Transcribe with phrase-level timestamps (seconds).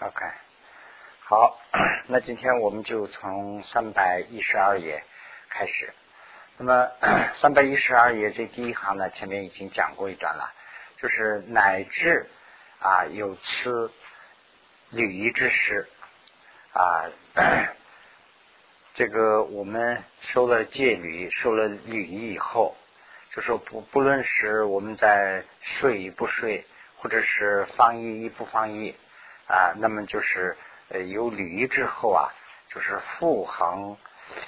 [0.00, 0.24] OK，
[1.24, 1.58] 好，
[2.06, 5.02] 那今天我们就从三百一十二页
[5.48, 5.92] 开始。
[6.56, 6.88] 那么
[7.34, 10.54] 三百一十二页这第一行呢，前面已经讲过一段了，
[10.98, 12.28] 就是乃至
[12.78, 13.90] 啊有此
[14.90, 15.88] 礼仪之事
[16.74, 17.10] 啊，
[18.94, 22.76] 这个我们收了戒律、收了礼仪以后，
[23.32, 26.64] 就说不不论是我们在睡与不睡，
[26.98, 28.94] 或者是放逸与不放逸
[29.48, 30.56] 啊，那么就是
[30.90, 32.30] 呃有礼仪之后啊，
[32.68, 33.96] 就是复恒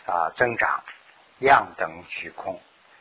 [0.07, 0.83] 啊增长。
[1.39, 2.61] 量等虚空，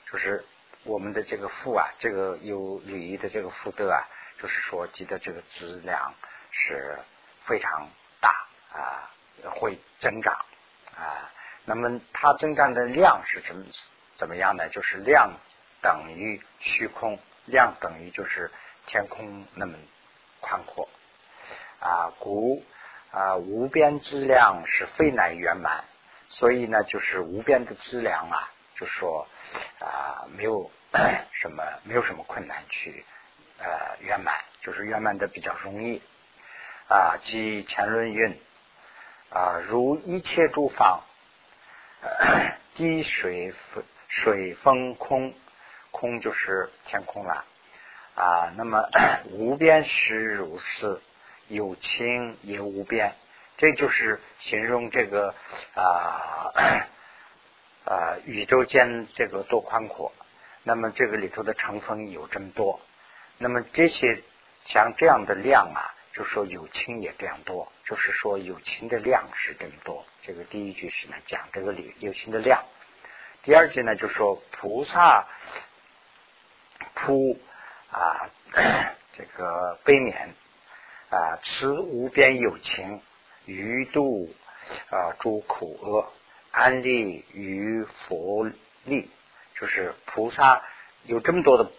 [0.09, 0.45] 就是
[0.85, 4.07] 我们的这个福啊，这个有礼仪的这个福德啊，
[4.41, 6.13] 就是说积的这个质量
[6.49, 6.97] 是
[7.41, 7.89] 非常
[8.21, 9.11] 大啊，
[9.43, 10.33] 会增长
[10.95, 11.29] 啊。
[11.65, 13.65] 那么它增长的量是怎么
[14.15, 14.69] 怎么样呢？
[14.69, 15.33] 就是量
[15.81, 18.49] 等于虚空，量等于就是
[18.87, 19.73] 天空那么
[20.39, 20.87] 宽阔
[21.79, 22.13] 啊。
[22.19, 22.63] 故
[23.11, 25.83] 啊无边之量是非难圆满。
[26.27, 29.27] 所以呢，就是无边的资粮啊，就说
[29.79, 30.69] 啊，没有
[31.33, 33.03] 什么，没有什么困难去
[33.57, 36.03] 呃圆满，就是圆满的比较容易
[36.87, 37.17] 啊。
[37.23, 38.39] 即前论运
[39.31, 41.01] 啊，如一切诸方，
[42.75, 43.51] 滴水
[44.07, 45.33] 水风空，
[45.89, 47.43] 空就是天空了
[48.13, 48.53] 啊。
[48.55, 48.87] 那么
[49.33, 51.01] 无边时如是，
[51.49, 53.13] 有情也无边。
[53.57, 55.35] 这就是形容这个
[55.75, 56.53] 啊
[57.83, 60.13] 啊宇宙间这个多宽阔，
[60.63, 62.79] 那么这个里头的成分有这么多，
[63.37, 64.23] 那么这些
[64.65, 70.05] 像这样的量啊，就说有情也这样多，就是说有情的量是这么多。
[70.21, 72.63] 这个第一句是呢讲这个里有情的量，
[73.43, 75.27] 第二句呢就说菩萨
[76.93, 77.37] 普
[77.91, 78.29] 啊
[79.11, 80.13] 这个悲悯
[81.09, 83.01] 啊慈无边有情。
[83.45, 84.31] 于度
[84.91, 86.11] 啊诸苦厄，
[86.51, 88.47] 安利于佛
[88.83, 89.09] 力，
[89.55, 90.61] 就是菩萨
[91.03, 91.71] 有这么多的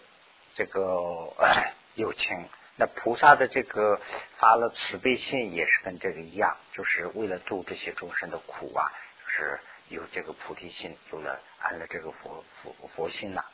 [0.53, 1.33] 这个
[1.95, 4.01] 友情，那菩萨的这个
[4.37, 8.91] 发了慈悲心也是跟这个一样，就是为了度这些众生的苦啊，
[9.23, 13.45] 就是有这个菩提心，有了安了这个佛佛佛心呐。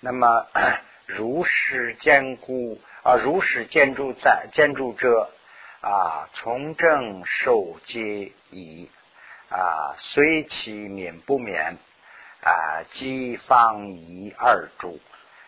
[0.00, 0.46] 那么
[1.06, 5.30] 如是坚固啊，如是建筑在建筑者。
[5.82, 8.90] 啊，从正受戒已。
[9.48, 11.76] 啊，虽其免不免
[12.42, 15.00] 啊，即方以二主，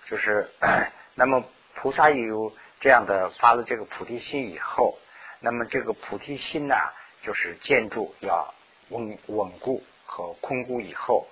[0.09, 0.51] 就是
[1.15, 1.45] 那么
[1.77, 4.99] 菩萨有这样的发了这个菩提心以后，
[5.39, 6.75] 那么这个菩提心呢，
[7.21, 8.55] 就是建筑要
[8.89, 11.29] 稳稳固和巩固以后，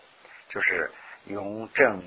[0.50, 0.92] 就是
[1.24, 2.02] 用正，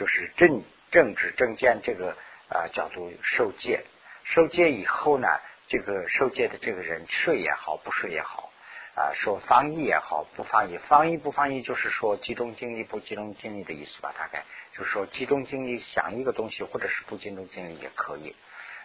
[0.00, 2.16] 就是政政治政见这个
[2.48, 3.84] 啊角度受戒，
[4.24, 5.28] 受戒以后呢。
[5.68, 8.50] 这个受戒的这个人睡也好，不睡也好
[8.96, 14.12] 啊，说方逸也好，不方逸，方逸不方逸，就是说集中精力不集中精力的意思吧？
[14.18, 18.34] 大概就是说集中精力想一个东西，或者是不集中精力也可以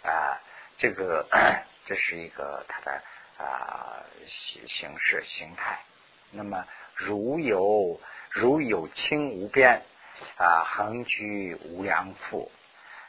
[0.04, 0.38] 啊。
[0.78, 1.26] 这个
[1.86, 3.02] 这是一个它的
[3.40, 5.80] 啊形形式形态。
[6.30, 8.00] 那么如有
[8.30, 9.82] 如有清无边
[10.38, 12.52] 啊，恒居无量富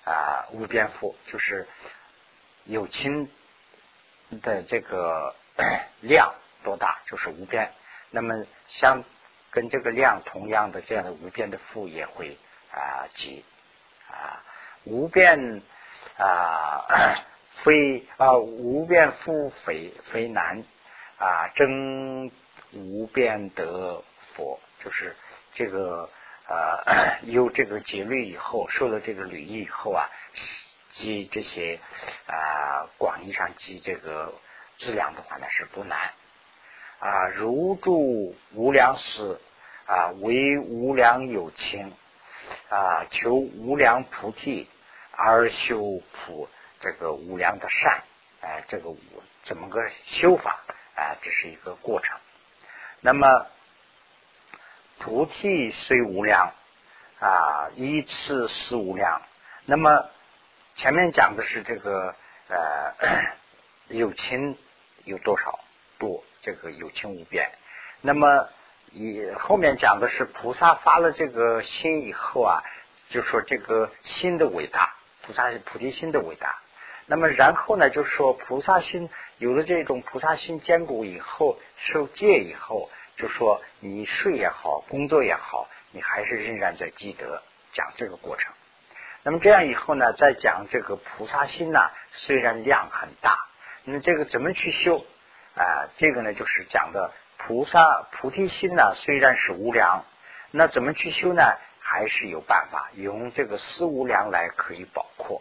[0.04, 1.66] 啊，无边富就是
[2.64, 3.30] 有清。
[4.42, 5.36] 的这个
[6.02, 6.34] 量
[6.64, 7.72] 多大就是无边，
[8.10, 9.04] 那么相
[9.52, 12.36] 跟这个量同样的这样的无边的富也会
[12.72, 13.44] 啊积
[14.08, 14.42] 啊
[14.82, 15.62] 无边
[16.18, 16.84] 啊
[17.62, 20.64] 非啊无边富非非难
[21.18, 22.32] 啊真
[22.72, 24.02] 无边得
[24.34, 25.14] 佛，就是
[25.52, 26.10] 这个
[26.48, 30.08] 呃有这个戒律以后，受了这个律仪以后啊。
[30.92, 31.78] 积这些
[32.26, 34.32] 啊广义上积这个
[34.78, 36.12] 质量的话呢是不难
[37.00, 39.38] 啊如住无量寺
[39.84, 41.92] 啊为无量有情
[42.70, 44.70] 啊求无量菩提
[45.10, 46.48] 而修普
[46.80, 48.02] 这个无量的善
[48.40, 48.88] 哎这个
[49.44, 50.62] 怎么个修法
[50.94, 52.16] 啊这是一个过程
[53.03, 53.47] 那么
[54.98, 56.53] 菩提虽无量
[57.21, 59.22] 啊依次是无量
[59.65, 60.07] 那么
[60.75, 62.15] 前面讲的是这个
[62.48, 62.95] 呃
[63.89, 64.57] 有情
[65.04, 65.60] 有多少
[65.98, 67.51] 多，这个有情无边。
[68.01, 68.48] 那么
[68.93, 72.63] 以后面讲的是菩萨发了这个心以后啊，
[73.09, 76.59] 就说这个心的伟大，菩萨是菩提心的伟大。
[77.07, 79.09] 那么然后呢，就是说菩萨心
[79.39, 87.42] 有了这种菩萨心坚固以后，受戒以后，就说你睡也好，工作也好，你还是仍然在积德
[87.72, 88.53] 讲这个过程。
[89.22, 93.36] 那么这样以后呢，再讲这个菩萨心呢，虽然量很大，
[93.84, 95.04] 那这个怎么去修
[95.57, 95.89] 啊？
[95.97, 100.04] 这个呢，就是讲的菩萨菩提心呢，虽然是无量，
[100.51, 101.42] 那怎么去修呢？
[101.80, 105.41] 还是有办法用这个四无量来可以包括。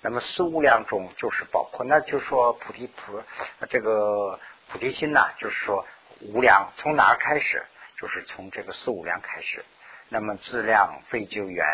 [0.00, 3.22] 那么四无量中就是包括，那就说菩提菩
[3.68, 5.86] 这个菩提心呢，就是说
[6.22, 7.64] 无量从哪儿开始？
[7.98, 9.64] 就是从这个四无量开始。
[10.08, 11.66] 那么质量非久远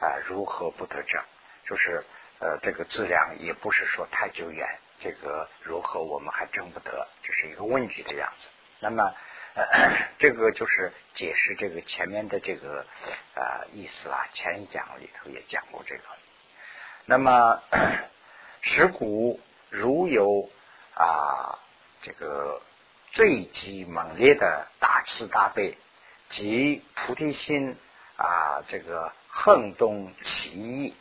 [0.00, 1.22] 啊，如何不得正？
[1.64, 2.04] 就是
[2.40, 4.66] 呃，这个质量也不是说太久远，
[5.00, 7.08] 这个如何我们还证不得？
[7.22, 8.48] 这是一个问句的样子。
[8.80, 9.14] 那么
[9.54, 9.64] 呃。
[10.18, 12.86] 这个就是解释这个前面的这个
[13.34, 16.02] 啊意思啊，前一讲里头也讲过这个。
[17.06, 17.60] 那么，
[18.62, 20.48] 石鼓如有
[20.94, 21.58] 啊
[22.02, 22.62] 这个
[23.12, 25.76] 最极猛烈的大慈大悲
[26.30, 27.76] 及菩提心
[28.16, 30.94] 啊，这个横动奇异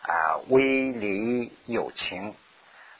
[0.00, 2.34] 啊，威力有情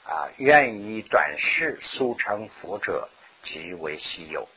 [0.05, 3.09] 啊，愿以短视速成佛者，
[3.41, 4.47] 极为稀有。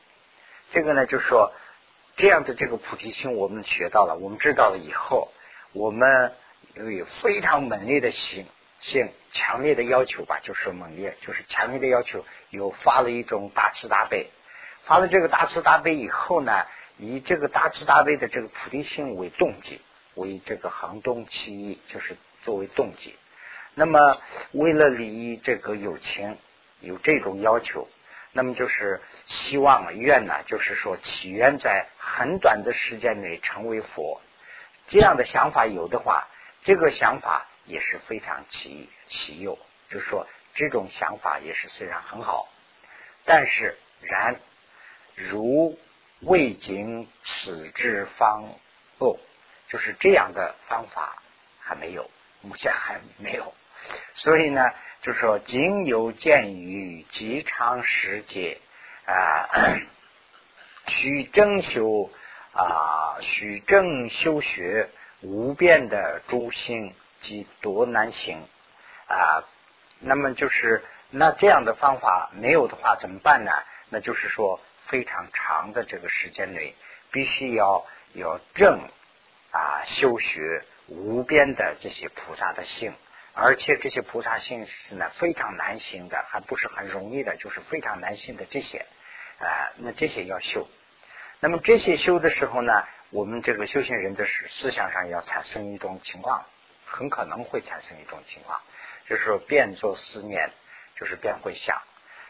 [0.69, 1.51] 这个呢，就是说，
[2.17, 5.33] 这样的这个菩提心，我们学到了，我们知道了以后，
[5.73, 6.35] 我们
[6.75, 8.45] 有非常猛烈的心
[8.81, 14.29] 性，强烈的要求吧，就是猛烈，就是强烈的要求，有发了一种大慈大悲，
[14.83, 16.65] 发了这个大慈大悲以后呢，
[16.97, 19.79] 以这个大慈大悲的这个菩提心为动机，
[20.15, 23.15] 为这个行动起义，就是作为动机。
[23.73, 24.19] 那么，
[24.51, 26.37] 为了利益这个友情，
[26.81, 27.87] 有这种要求。
[28.33, 34.21] 那么就是希望愿呢，就是说祈愿在很短的时间内成为佛，
[34.87, 36.29] 这样的想法有的话，
[36.63, 39.57] 这个想法也是非常奇奇有，
[39.89, 42.49] 就是说这种想法也是虽然很好，
[43.25, 44.39] 但是然
[45.15, 45.79] 如
[46.19, 48.43] 未经此之方
[48.99, 49.17] 哦，
[49.69, 51.23] 就是这样的方法
[51.59, 53.53] 还没有，目前还没有，
[54.13, 54.71] 所以呢。
[55.03, 58.59] 就说仅有见于极长时节
[59.07, 59.49] 啊，
[60.85, 62.11] 需正修
[62.53, 64.91] 啊，需正修学
[65.21, 68.47] 无变的诸心及多难行
[69.07, 69.47] 啊。
[69.99, 73.51] 那么就是那这样的方法没有的话怎么办呢？
[73.89, 76.75] 那就是说非常长的这个时间内，
[77.11, 78.81] 必须要要正
[79.51, 82.93] 啊修学无边的这些菩萨的性。
[83.33, 88.85] 而且这些菩萨性是呢非常难行的，还不是很容易的，就是非常难行的这些
[89.39, 90.67] 啊，那这些要修。
[91.39, 96.45] 那么这些修的时候呢，我们这个修行人的思思想上要产生一种情况，
[96.91, 98.61] 很可能会产生一种情况，
[99.05, 100.51] 就是说变作思念，
[100.99, 101.81] 就是便会想，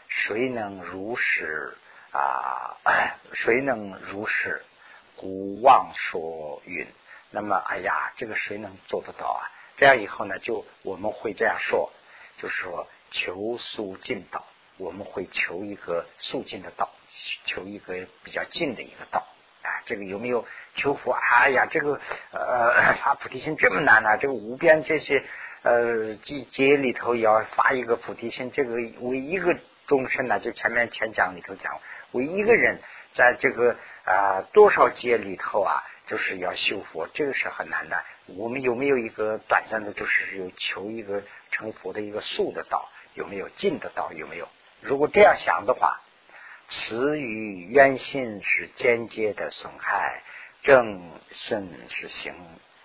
[0.08, 1.76] 谁能如实
[2.12, 2.76] 啊？
[3.34, 4.62] 谁能如实？
[5.16, 6.86] 古妄说云。
[7.30, 9.50] 那么，哎呀，这个谁能做得到啊？
[9.76, 11.92] 这样以后呢，就我们会这样说，
[12.38, 14.44] 就是说求速进道，
[14.76, 16.90] 我们会求一个速进的道，
[17.44, 19.26] 求一个比较近的一个道
[19.62, 19.82] 啊。
[19.86, 21.12] 这个有没有求佛？
[21.12, 22.00] 哎呀，这个
[22.32, 24.18] 呃发菩提心这么难呢？
[24.18, 25.24] 这个无边这些
[25.62, 29.56] 呃季节里头要发一个菩提心，这个为一个
[29.86, 31.80] 众生呢，就前面前讲里头讲，
[32.12, 32.80] 为一个人
[33.14, 35.82] 在这个啊多少劫里头啊。
[36.04, 38.04] 就是要修佛，这个是很难的。
[38.26, 41.22] 我们有没有一个短暂的，就是有求一个
[41.52, 42.90] 成佛的一个速的道？
[43.14, 44.12] 有没有进的道？
[44.12, 44.48] 有没有？
[44.80, 46.00] 如果这样想的话，
[46.74, 50.22] 此与冤心是间接的损害，
[50.62, 52.34] 正顺是行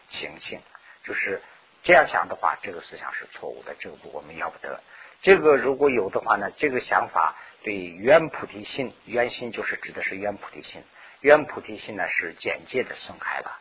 [0.10, 0.60] 行性。
[1.04, 1.42] 就是
[1.84, 4.84] 这样想的话，这个思想是错误的，这个我们要不得。
[5.22, 10.84] 这个如果有的话呢，这个想法对冤菩提心，冤心就是指的是冤菩提心。
[11.22, 13.58] 原菩提心呢是间接的损害了，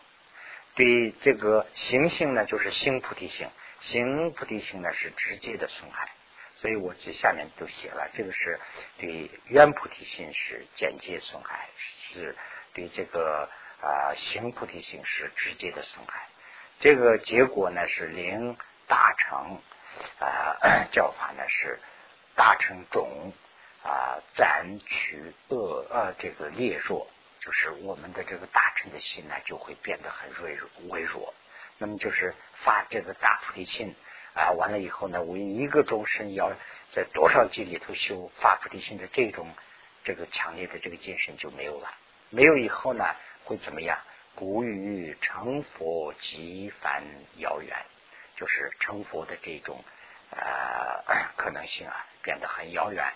[0.74, 3.46] 对这个行性呢就是行菩提心，
[3.78, 6.10] 行菩提心呢是直接的损害，
[6.56, 8.58] 所以我这下面都写了，这个是
[8.98, 12.34] 对圆菩提心是间接损害，是
[12.72, 13.48] 对这个
[13.80, 16.28] 啊行菩提心是直接的损害，
[16.80, 18.56] 这个结果呢是令
[18.88, 19.60] 大成
[20.18, 21.78] 啊教法呢是
[22.34, 23.32] 大成种
[23.82, 27.06] 啊暂取恶呃这个劣弱。
[27.38, 31.32] 就是我们的这个大乘的心呢，就会变得很微弱、微弱。
[31.78, 32.34] 那么就是
[32.64, 33.94] 发这个大菩提心
[34.36, 36.52] 啊，完了以后呢，为一个众生要
[36.92, 39.52] 在多少劫里头修发菩提心的这种
[40.04, 41.88] 这个强烈的这个精神就没有了。
[42.30, 43.04] 没有以后呢，
[43.44, 43.98] 会怎么样？
[44.34, 47.02] 古语成佛极凡
[47.38, 47.74] 遥远，
[48.36, 49.82] 就是成佛的这种
[50.30, 51.02] 呃
[51.36, 53.12] 可能性啊，变得很遥远。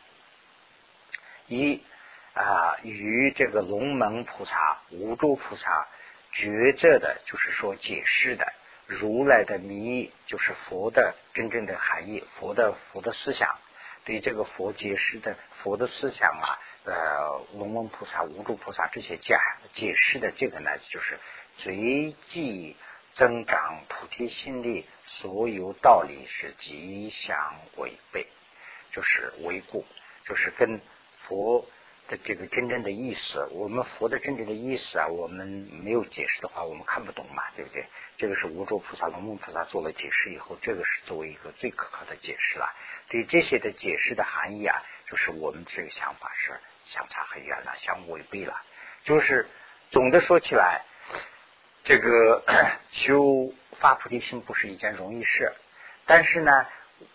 [1.46, 1.82] 一。
[2.32, 5.88] 啊，与这个龙门菩萨、无住菩萨
[6.32, 8.52] 抉择的，就是说解释的
[8.90, 13.56] 如来的谜，就是佛的真正的含义，佛的佛的思想，
[14.04, 19.38] 对这个佛解释的佛的思想啊，呃，龙王菩萨、无著菩萨这些解
[19.74, 21.20] 解释的这个呢，就是
[21.58, 22.76] 随即
[23.14, 28.26] 增长菩提心力，所有道理是吉祥违背，
[28.90, 29.86] 就是违故，
[30.24, 30.80] 就是跟
[31.28, 31.64] 佛。
[32.10, 35.46] 的这个真正的意思，我们佛的真正的意思啊，我们
[35.84, 37.86] 没有解释的话，我们看不懂嘛，对不对？
[38.16, 42.74] 这个是无著菩萨、龙目菩萨做了解释以后，这个是作为一个最可靠的解释了。
[43.08, 48.60] 对这些的解释的含义啊，就是我们这个想法是相差很远了，相违背了。
[49.04, 49.46] 就是
[49.92, 50.82] 总的说起来，
[51.84, 52.42] 这个
[52.90, 55.52] 修发菩提心不是一件容易事，
[56.06, 56.66] 但是呢，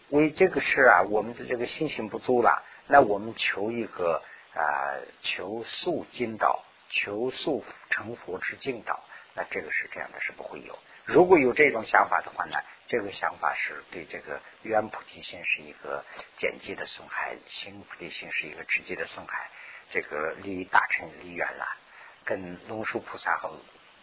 [0.07, 4.23] 为这个事啊，我们的这个信心不足了，那我们求一个。
[4.55, 10.79] 啊，求速进道，求速成佛之净道，那这个是这样的，是不会有。
[11.03, 12.57] 如果有这种想法的话呢，
[12.87, 16.05] 这个想法是对这个圆菩提心是一个
[16.37, 19.49] 间接的损害，行菩提心是一个直接的损害。
[19.91, 21.67] 这个离大乘离远了，
[22.23, 23.51] 跟龙树菩萨和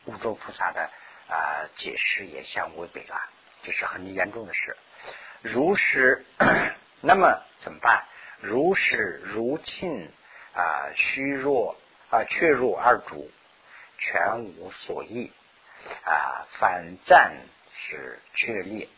[0.04, 0.90] 五洲菩萨的
[1.28, 3.20] 啊解释也相违背了，
[3.64, 4.76] 这是很严重的事。
[5.40, 6.24] 如是，
[7.00, 8.04] 那么怎么办？
[8.38, 10.10] 如是如罄。
[10.54, 11.76] 啊，虚弱
[12.10, 13.30] 啊，却弱而主，
[13.98, 15.32] 全无所益
[16.04, 17.36] 啊，反战
[17.72, 18.88] 是确裂。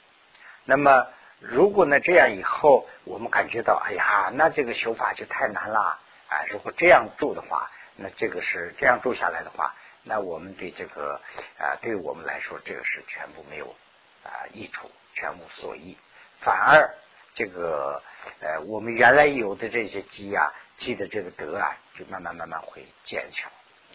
[0.65, 1.07] 那么，
[1.39, 6.45] 如果呢这样以后，我们感觉到，哎呀，那这个修法就太难了啊！
[6.51, 11.21] 如果这样做的话，那这个是这样做下来的话，那我们对这个
[11.59, 13.77] 啊，对我们来说，这个是全部没有
[14.25, 15.97] 啊益处，全无所益，
[16.41, 16.95] 反而
[17.35, 18.03] 这个
[18.41, 20.53] 呃，我们原来有的这些积呀。
[20.77, 23.49] 积的这个德啊，就慢慢慢慢会减少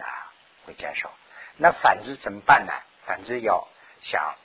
[0.03, 0.31] 啊，
[0.65, 1.11] 会减少。
[1.57, 2.73] 那反之怎么办呢？
[3.05, 3.67] 反之要
[4.01, 4.35] 想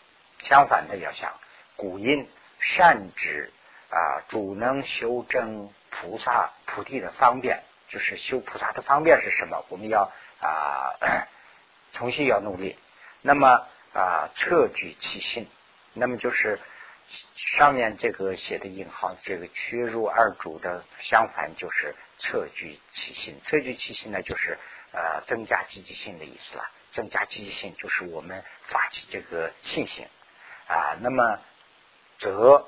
[0.40, 1.38] 相反的要想，
[1.76, 3.52] 古因善知
[3.90, 9.64] 啊，主能修正菩萨菩提的方便，就是修菩萨的方便是什么？
[9.68, 10.94] 我们要啊
[11.92, 12.78] 重新要努力。
[13.22, 15.48] 那么啊，彻举其心，
[15.92, 16.60] 那么就是。
[17.58, 23.38] 上面这个写的引号，这个缺入二主的相反就是测举其心。
[23.46, 24.58] 测举其心呢，就是
[24.92, 26.64] 呃增加积极性的意思了。
[26.92, 30.06] 增加积极性就是我们发起这个信心
[30.66, 30.96] 啊。
[31.00, 31.40] 那么
[32.18, 32.66] 则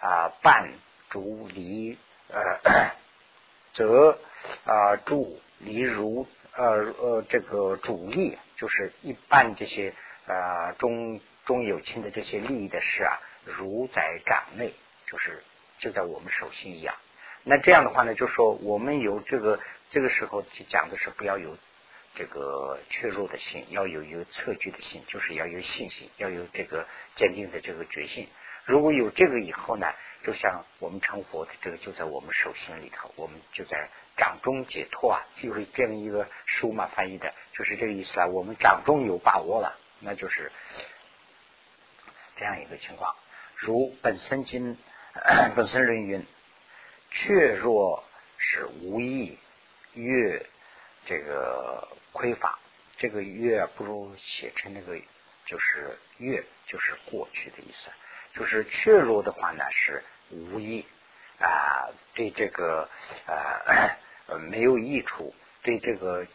[0.00, 0.72] 啊伴
[1.08, 1.96] 逐离
[2.28, 2.92] 呃
[3.72, 4.18] 则
[4.64, 9.94] 啊助离如呃呃这个主力，就是一般这些
[10.26, 13.18] 啊中中有亲的这些利益的事啊。
[13.44, 14.74] 如在掌内，
[15.06, 15.42] 就是
[15.78, 16.94] 就在我们手心一样。
[17.44, 21.56] 那这样的话呢，就说我们有这个这个时候就讲的是不要有
[22.14, 28.28] 这个怯弱的心，要有有测距的心，就是要有信心，要有这个坚定的这个决心。
[28.64, 29.86] 如果有这个以后呢，
[30.24, 38.26] 就像我们成佛的这个就在我们手心里头，我们就在掌中解脱啊，就是这样一个书嘛翻译的，就是这个意思啊。
[38.26, 40.52] 我们掌中有把握了，那就是
[42.36, 43.14] 这样一个情况。
[43.56, 44.76] 如本身经
[45.56, 46.26] 本身论云，
[47.10, 48.04] 却若
[48.36, 49.38] 是无益，
[49.94, 50.44] 越
[51.06, 52.58] 这个匮乏，
[52.96, 54.98] 这个越不如写成那个
[55.46, 57.90] 就是越就是过去的意思，
[58.34, 60.86] 就是却若的话呢是无益
[61.40, 62.88] 啊，对这个
[63.26, 66.26] 呃没有益处，对这个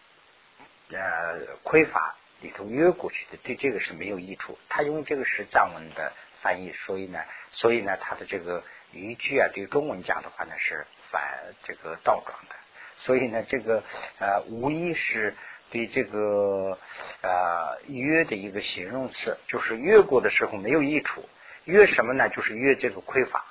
[0.90, 4.58] 呃匮乏里头越过去的，对这个是没有益处。
[4.70, 6.12] 他用这个是藏文的。
[6.42, 12.56] 翻译，所以呢，所以呢，他的这个一句啊，对中文讲的话呢是反这个倒装的，
[12.98, 13.84] 所以呢，这个
[14.20, 15.36] 呃，无疑是
[15.72, 16.78] 对这个
[17.22, 21.28] 呃约的一个形容词，就是越过的时候没有益处，
[21.66, 22.30] 越什么呢？
[22.30, 23.46] 就是越这个匮乏。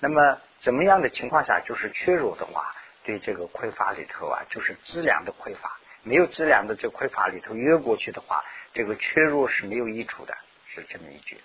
[0.00, 2.74] 那么怎么样的情况下就是缺弱的话，
[3.04, 10.36] 对这个匮乏里头啊，就是资粮的匮乏，没有资粮的这匮乏里头越过去的话，这个缺弱是没有益处的，
[10.66, 11.38] 是这么一句。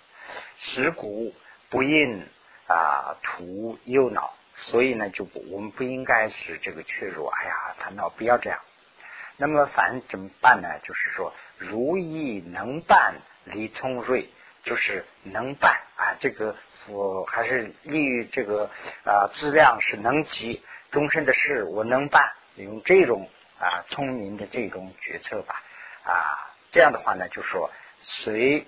[0.56, 1.34] 食谷
[1.68, 2.26] 不应
[2.66, 7.30] 啊，图右脑，所以呢，就不我们不应该使这个怯弱。
[7.30, 8.60] 哎呀，烦恼不要这样。
[9.36, 10.68] 那么反怎么办呢？
[10.82, 14.30] 就是说，如意能办，离聪锐，
[14.62, 16.16] 就是能办啊。
[16.20, 16.56] 这个
[16.88, 18.70] 我还是利于这个
[19.04, 23.28] 啊，质量是能及终身的事，我能办，用这种
[23.58, 25.62] 啊聪明的这种决策吧
[26.04, 26.54] 啊。
[26.70, 28.66] 这样的话呢，就说随。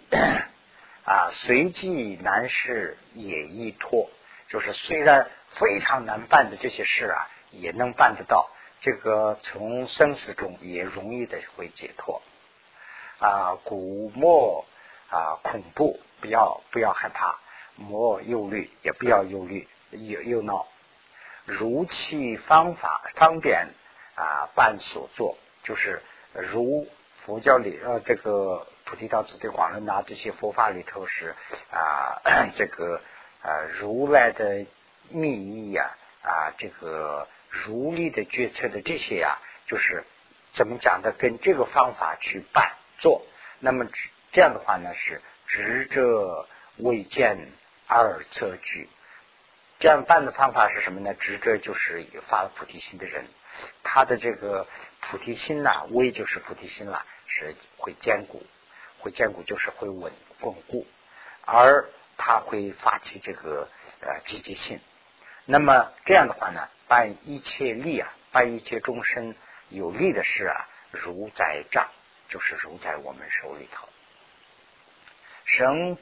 [1.07, 4.11] 啊，随即难事也易脱，
[4.49, 8.51] 就是虽然非常难办的这些事啊，也能办得到。
[8.81, 12.21] 这个从生死中也容易的会解脱。
[13.19, 14.67] 啊，古莫
[15.09, 17.39] 啊恐怖，不要不要害怕；
[17.77, 20.67] 莫忧虑，也不要忧虑，又又闹。
[21.45, 23.69] 如其方法方便
[24.17, 26.03] 啊办所做，就是
[26.35, 26.87] 如
[27.25, 31.35] 佛教里呃这个菩提道次第广论呐这些佛法里头是
[31.73, 32.23] 啊
[32.55, 33.03] 这个
[33.43, 34.65] 啊如来的
[35.11, 35.91] 密意呀
[36.23, 40.05] 啊这个如力的决策的这些呀，就是
[40.55, 41.13] 怎么讲的？
[41.13, 43.27] 跟这个方法去办做，
[43.59, 43.87] 那么
[44.31, 47.39] 这样的话呢是执着未见
[47.89, 48.89] 二侧举。
[49.79, 51.13] 这样办的方法是什么呢？
[51.15, 53.27] 执着就是发了菩提心的人，
[53.83, 54.67] 他的这个
[55.01, 58.43] 菩提心呐，微就是菩提心了，是会坚固，
[59.07, 60.85] 会坚固就是会稳稳固，
[61.45, 63.69] 而他会发起这个
[64.01, 64.81] 呃积极性。
[65.45, 69.37] 那么这样的话呢，办一切利啊，办一切众生
[69.69, 71.89] 有利的事啊，如在掌，
[72.29, 73.89] 就是如在我们手里头。
[75.45, 75.97] 神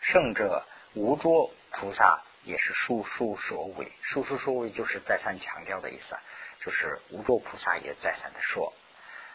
[0.00, 2.24] 圣者无着菩萨。
[2.44, 6.16] 也是书书说为，书书说为就是再三强调的意思，
[6.60, 8.72] 就是无著菩萨也再三的说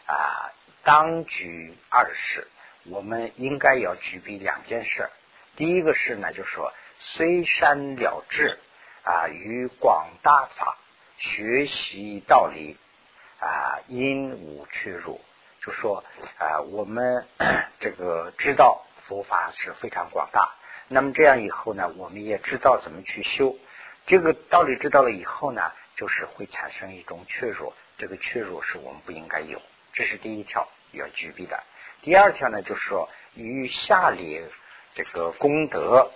[0.06, 0.50] 啊，
[0.82, 2.48] 当举二事，
[2.84, 5.08] 我们应该要举比两件事。
[5.56, 8.58] 第一个是呢，就是说虽山了智
[9.04, 10.78] 啊，与广大法
[11.16, 12.76] 学习道理
[13.40, 15.20] 啊，因无屈辱。
[15.62, 16.04] 就说
[16.38, 17.26] 啊，我们
[17.80, 20.54] 这个知道佛法是非常广大。
[20.88, 23.56] 那么这样以后呢，我们也知道怎么去修
[24.06, 29.62] 这个道理，知道了以后呢，就是会产生一种怯弱，这个怯弱是我们不应该有，
[29.94, 31.62] 这是第一条要具备的。
[32.04, 34.48] 第二条呢，就是说与下列
[34.94, 36.12] 这个功德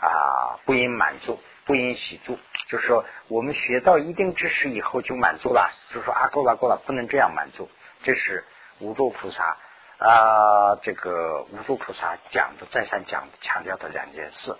[0.00, 7.70] 啊，不应满足，不应喜足，就是说我们学到一定知识以后就满足了，就是说啊够了够了，不能这样满足，
[8.02, 8.44] 这是
[8.80, 9.58] 无著菩萨。
[9.98, 14.54] 啊，这个无数菩萨讲的再三讲强调的两件事，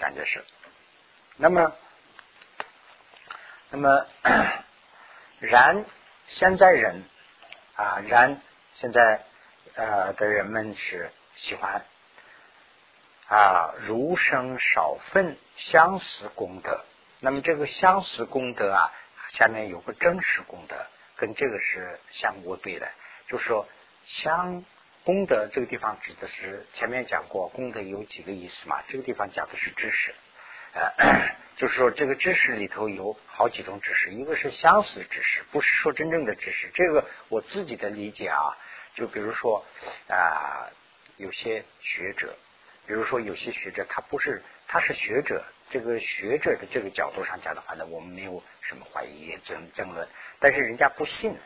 [0.00, 0.44] 两件事。
[1.36, 1.72] 那么，
[3.70, 4.06] 那么，
[5.38, 5.84] 然
[6.26, 7.04] 现在人
[7.76, 8.40] 啊，然
[8.72, 9.24] 现在
[9.74, 11.84] 呃的人们是喜欢
[13.28, 16.84] 啊，儒生少分相似功德。
[17.20, 18.92] 那么这个相似功德啊，
[19.28, 20.76] 下面有个真实功德，
[21.16, 22.90] 跟这个是相互对的，
[23.28, 23.68] 就是说
[24.04, 24.64] 相。
[25.02, 28.82] 功德这个地方指的是前面讲过，功德有几个意思嘛？
[28.86, 30.14] 这个地方讲的是知识，
[30.74, 30.92] 呃，
[31.56, 36.70] 就是说这个知识里头有好几种知识，一个是相似知识，不是说真正的知识。
[36.74, 38.58] 这个我自己的理解啊，
[38.94, 39.64] 就比如说
[40.08, 40.68] 啊，
[41.16, 42.36] 有些学者，
[42.86, 51.36] 比如说有些学者，他不是他是学者，这个学者的这个角度上讲的话呢，我们没有什么怀疑争争论，但是人家不信。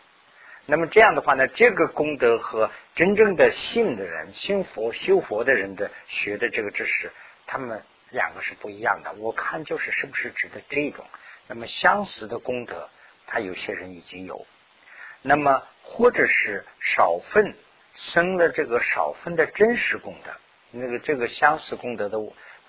[0.67, 7.13] 那么这样的话呢，这个功德和真正的信的人、信佛、修佛的人的学的这个知识，
[7.47, 9.13] 他们两个是不一样的。
[9.19, 11.05] 我看就是是不是指的这种？
[11.47, 12.89] 那么相似的功德，
[13.27, 14.47] 他有些人已经有，
[15.21, 17.55] 那么或者是少分
[17.93, 20.33] 生了这个少分的真实功德，
[20.73, 22.19] 那个这个相似功德的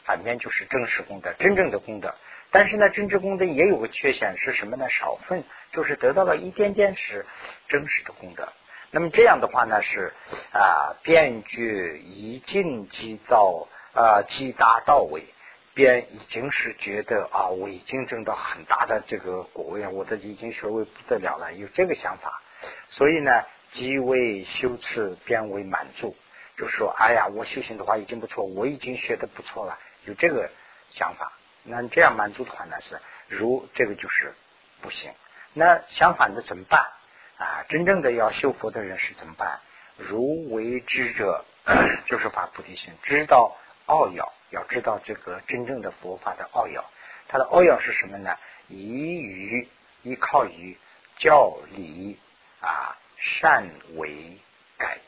[0.04, 2.13] 反面就是真实功德，真正的功德。
[2.51, 4.88] 但是呢，真实功德也有个缺陷是什么呢？
[4.89, 7.25] 少分，就是得到了一点点是
[7.67, 8.47] 真实的功德。
[8.91, 10.13] 那么这样的话呢，是
[10.54, 15.25] 啊，便觉一尽即到啊，即达到位，
[15.73, 22.41] 便已经是觉得啊，我已经挣到很大的这个果位，我的已经学位不得了了，有这个想法。
[22.89, 26.15] 所以呢，即为修持，便为满足，
[26.58, 30.49] 就说哎呀，我修行的话已经不错，我已经学的不错了，有这个
[30.89, 31.34] 想法。
[31.63, 34.34] 那这样满足的话呢是如这个就是
[34.82, 35.12] 不行。
[35.54, 36.91] 那相反的怎么办
[37.38, 37.65] 啊？
[37.69, 39.60] 真正的要修佛的人是怎么办？
[39.97, 41.45] 如为知者，
[42.06, 46.84] 就是发菩提心，知道奥要，要知道这个真正的佛法的奥要。
[47.28, 48.38] 它的奥要是什么呢？
[48.67, 49.67] 依于
[50.04, 50.78] 依靠于
[51.17, 52.19] 教理
[52.65, 54.38] 啊，善为
[54.78, 54.99] 改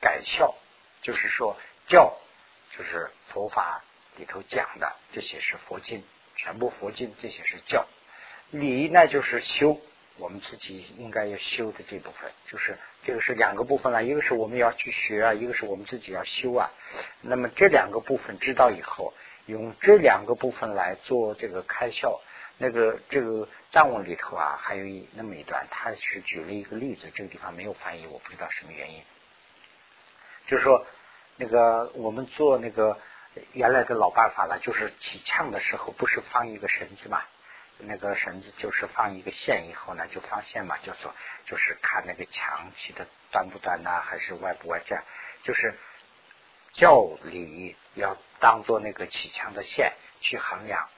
[0.00, 0.54] 改效，
[1.02, 2.16] 就是说教
[2.76, 3.82] 就是佛法。
[4.16, 6.04] 里头讲的这些是佛经，
[6.36, 7.86] 全部佛经这些是教，
[8.50, 9.80] 理呢就是修，
[10.18, 16.70] 我们自己应该要修的这部分，就是这个是两个部分了，一个是我们要去学啊，一个是我们自己要修啊。
[17.22, 19.14] 那么这两个部分知道以后，
[19.46, 22.20] 用这两个部分来做这个开销。
[22.60, 29.02] 那个这个藏文里头啊，还有一那么一段，他是举了一个例子，这个地方没有翻译，我不知道什么原因。
[30.46, 30.86] 就是说，
[31.36, 32.96] 那个我们做那个。
[33.52, 37.22] 原来的老办法了，就是起枪的时候不是放一个绳子嘛？
[37.78, 44.82] 那个绳子就是放一个线以后呢，就放线嘛，叫做就是看那个墙起的端不端呐，还是歪不歪？
[44.84, 45.04] 这样
[45.44, 45.78] 就是
[46.72, 50.88] 教理要当做那个起墙的线去衡量，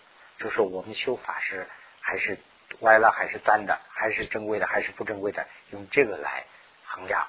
[0.43, 1.69] 就是我们修法是
[2.01, 2.37] 还是
[2.81, 6.45] 歪了还是端的，还是正规的还是不正规的，用这个来
[6.85, 7.29] 衡量。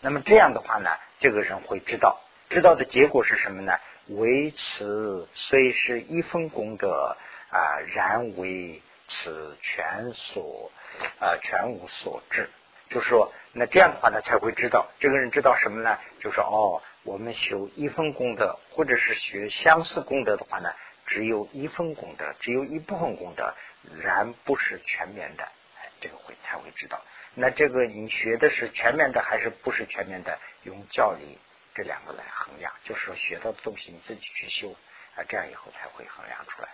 [0.00, 2.20] 那么这样的话呢，这个人会知道，
[2.50, 3.72] 知道的结果是什么呢？
[4.08, 7.16] 为此虽是一分功德
[7.50, 10.70] 啊，然为此全所
[11.18, 12.50] 啊全无所致。
[12.90, 15.96] 就是说，那这样的话呢，才会知道这个人知道什么呢？
[16.18, 20.74] 就是哦，我们修一分功德，或者是学相似功德的话呢，
[21.10, 23.54] 只有一分功德，只有一部分功德，
[24.02, 25.44] 然不是全面的。
[25.44, 27.04] 哎，这个会才会知道。
[27.34, 30.38] 那这个你学的是全面的还是不是全面的？
[30.62, 31.38] 用教理
[31.74, 34.74] 这两个来衡量，就是说学到的东西你自己去修
[35.16, 36.68] 啊，这样以后才会衡量出来。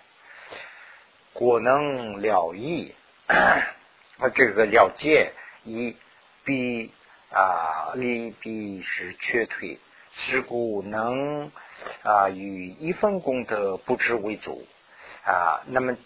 [1.32, 2.94] 果能了义
[3.26, 3.74] 啊，
[4.36, 5.32] 这个了解
[5.64, 5.96] 一。
[6.48, 6.92] 必
[7.32, 9.80] 啊，利弊是缺退，
[10.18, 11.52] 是故能
[12.02, 14.66] 啊与一分功德不知为足
[15.24, 15.62] 啊。
[15.66, 15.96] 那么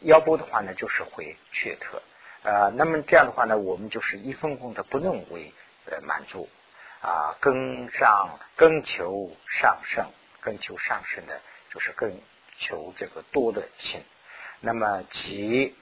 [0.00, 2.02] 要不的话呢，就是会缺特
[2.48, 2.70] 啊。
[2.74, 5.52] 那么这样的话呢，我们就是一分功德不能为
[5.90, 6.48] 呃满足
[7.02, 10.06] 啊，更上更求上升，
[10.40, 11.40] 更求上升的，
[11.74, 12.20] 就是更
[12.58, 14.00] 求这个多的心。
[14.60, 15.74] 那么其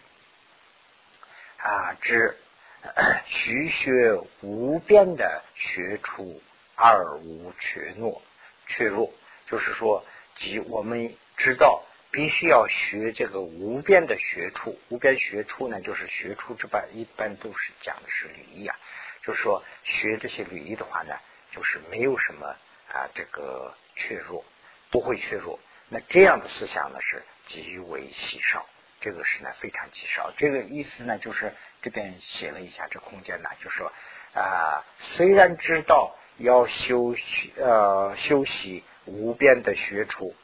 [1.58, 2.36] 啊之。
[3.24, 6.42] 徐学无边的学处
[6.76, 8.22] 二无缺弱，
[8.66, 9.12] 缺弱
[9.46, 10.04] 就是说，
[10.36, 18.76] 即我们知道必须要学这个无边的学处，无边学处呢，就是学处之般，一般都是讲的是礼仪啊，
[19.22, 21.14] 就是说学这些礼仪的话呢，
[21.50, 22.56] 就是没有什么
[22.92, 24.44] 啊这个怯弱，
[24.90, 25.58] 不会怯弱。
[25.88, 28.66] 那这样的思想呢，是极为稀少。
[29.00, 33.92] 这个是呢非常极少，这个意思呢就是这边写了一下这空间呢，就说
[34.32, 37.14] 啊，虽然知道要修
[37.56, 40.34] 呃修习无边的学处，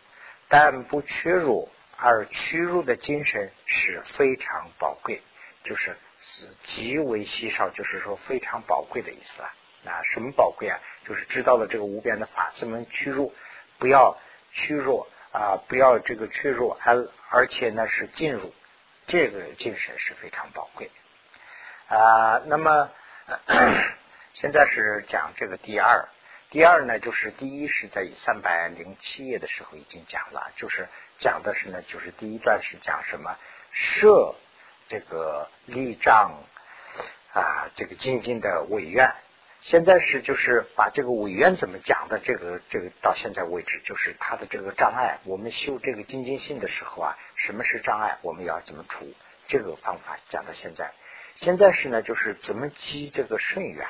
[0.49, 5.23] 但不屈辱，而屈辱的精神是非常宝贵，
[5.65, 9.53] 就是是极为稀少，就是说非常宝贵的意思啊。
[9.83, 10.79] 那什么宝贵啊？
[11.07, 13.35] 就是知道了这个无边的法，怎么屈辱，
[13.79, 14.19] 不要
[14.53, 15.07] 屈辱。
[15.33, 18.53] 啊，不要这个屈辱，而而且呢是进入，
[19.07, 20.91] 这个精神是非常宝贵
[21.87, 22.43] 啊。
[22.47, 22.91] 那么
[24.33, 26.09] 现在是讲这个第二，
[26.51, 30.89] 第二呢就是第一是在三百零七页的时候已经讲了，就是
[31.19, 33.37] 讲的是呢，就是第一段是讲什么
[33.73, 34.35] 设
[34.89, 36.43] 这个立障
[37.33, 39.13] 啊，这个精进的委愿。
[39.63, 45.19] 现在是就是把这个委员怎么讲的，这个这个到现在为止，就是他的这个障碍。
[45.25, 48.19] 我们修这个精进性的时候啊，什么是障碍？
[48.23, 49.13] 我们要怎么除？
[49.49, 50.93] 这个方法讲到现在。
[51.35, 53.87] 现在是呢，就是怎么积这个顺缘，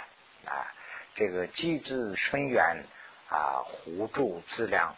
[1.15, 2.85] 这个积字顺缘
[3.29, 4.97] 啊，互助资粮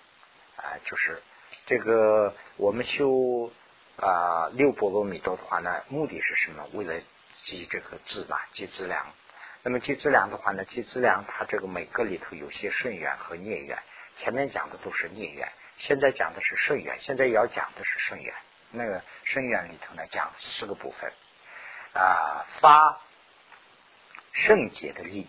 [0.56, 1.22] 啊，就是
[1.66, 3.50] 这个我们修
[3.96, 6.66] 啊六波罗蜜多的话呢，目的是什么？
[6.72, 7.00] 为了
[7.44, 9.12] 积这个智嘛，积资粮。
[9.64, 13.78] 那么积资粮的话呢，积资粮它这个每个里头有些顺缘和孽缘，
[14.16, 18.34] 前面讲的都是孽缘，现在讲的是顺缘，现在要讲的是顺缘。
[18.70, 21.12] 那个顺缘里头呢，讲四个部分
[21.92, 23.00] 啊，发
[24.32, 25.28] 圣洁的力，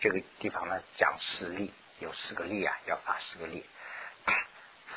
[0.00, 3.64] 这个地方呢讲四力，有四个力啊，要发四个力，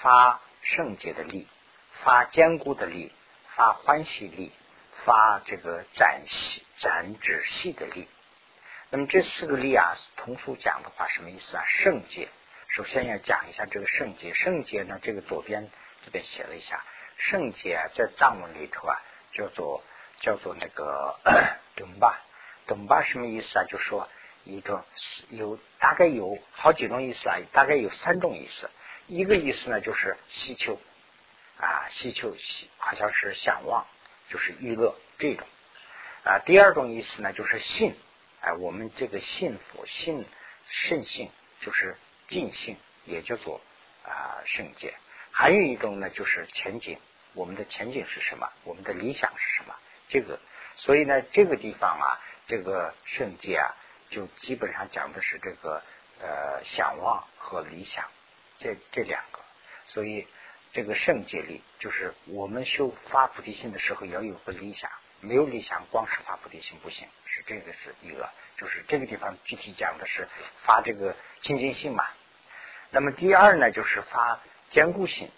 [0.02, 1.48] 发圣洁的力，
[1.92, 3.14] 发坚固的力，
[3.56, 4.52] 发欢喜力，
[5.06, 8.08] 发这个展细展指细的力。
[8.90, 11.64] 那么这四个力啊，通俗讲的话，什么意思啊？
[11.68, 12.30] 圣洁，
[12.70, 14.34] 首先要讲一下这个圣洁。
[14.34, 15.70] 圣洁呢，这个左边
[16.06, 16.86] 这边写了一下，
[17.18, 19.02] 圣洁在藏文里头啊，
[19.34, 19.84] 叫做
[20.20, 21.20] 叫做那个
[21.76, 22.22] 东巴，
[22.68, 23.66] 东巴什么意思啊？
[23.68, 24.08] 就说
[24.44, 24.86] 一个
[25.30, 28.70] 有大概有好几种意思啊，大概有三种意思。
[29.08, 30.80] 一个意思呢，就是希求
[31.58, 33.86] 啊，希求希好像是向往，
[34.30, 35.48] 就是娱乐这种
[36.24, 36.40] 啊。
[36.46, 37.96] 第二种意思呢，就是信。
[38.42, 40.26] 哎，我们这个信佛信
[40.68, 41.30] 圣性
[41.62, 41.96] 就是
[42.28, 42.76] 尽性，
[43.06, 43.62] 也叫做
[44.04, 44.94] 啊圣洁。
[45.32, 47.00] 还有一种呢，就是前景。
[47.34, 48.50] 我们的前景是什么？
[48.64, 49.76] 我们的理想是什么？
[50.10, 50.40] 这个，
[50.76, 53.74] 所以呢，这个地方啊，这个圣洁啊，
[54.14, 55.82] 就基本上讲的是这个
[56.22, 58.06] 呃想望和理想
[58.60, 59.40] 这这两个。
[59.88, 60.28] 所以
[60.72, 64.90] 这个圣洁力，就是我们修发菩提心的时候要有个理想。
[65.26, 70.28] 没有理想，光是发菩提心不行，是这个是一个，就是这个地方具体讲的是
[70.66, 72.06] 发这个清净心嘛。
[72.92, 75.32] 那么第二呢，就是发坚固心，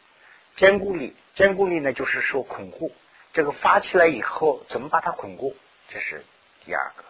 [0.56, 2.96] 坚固力，坚固力呢就是说巩固，
[3.32, 5.56] 这个发起来以后怎么把它巩固，
[5.90, 6.26] 这是
[6.64, 7.04] 第二个。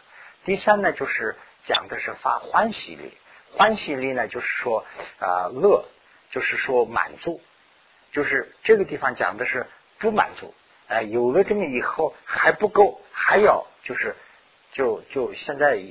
[0.43, 3.13] 第三呢，就是讲的是发欢喜力，
[3.51, 4.85] 欢喜力呢就是说
[5.19, 5.85] 啊乐，
[6.31, 7.41] 就是说满足，
[8.11, 9.67] 就是这个地方讲的是
[9.99, 10.53] 不满足。
[10.87, 14.15] 哎，有了这么以后还不够，还要就是
[14.71, 15.81] 就就现在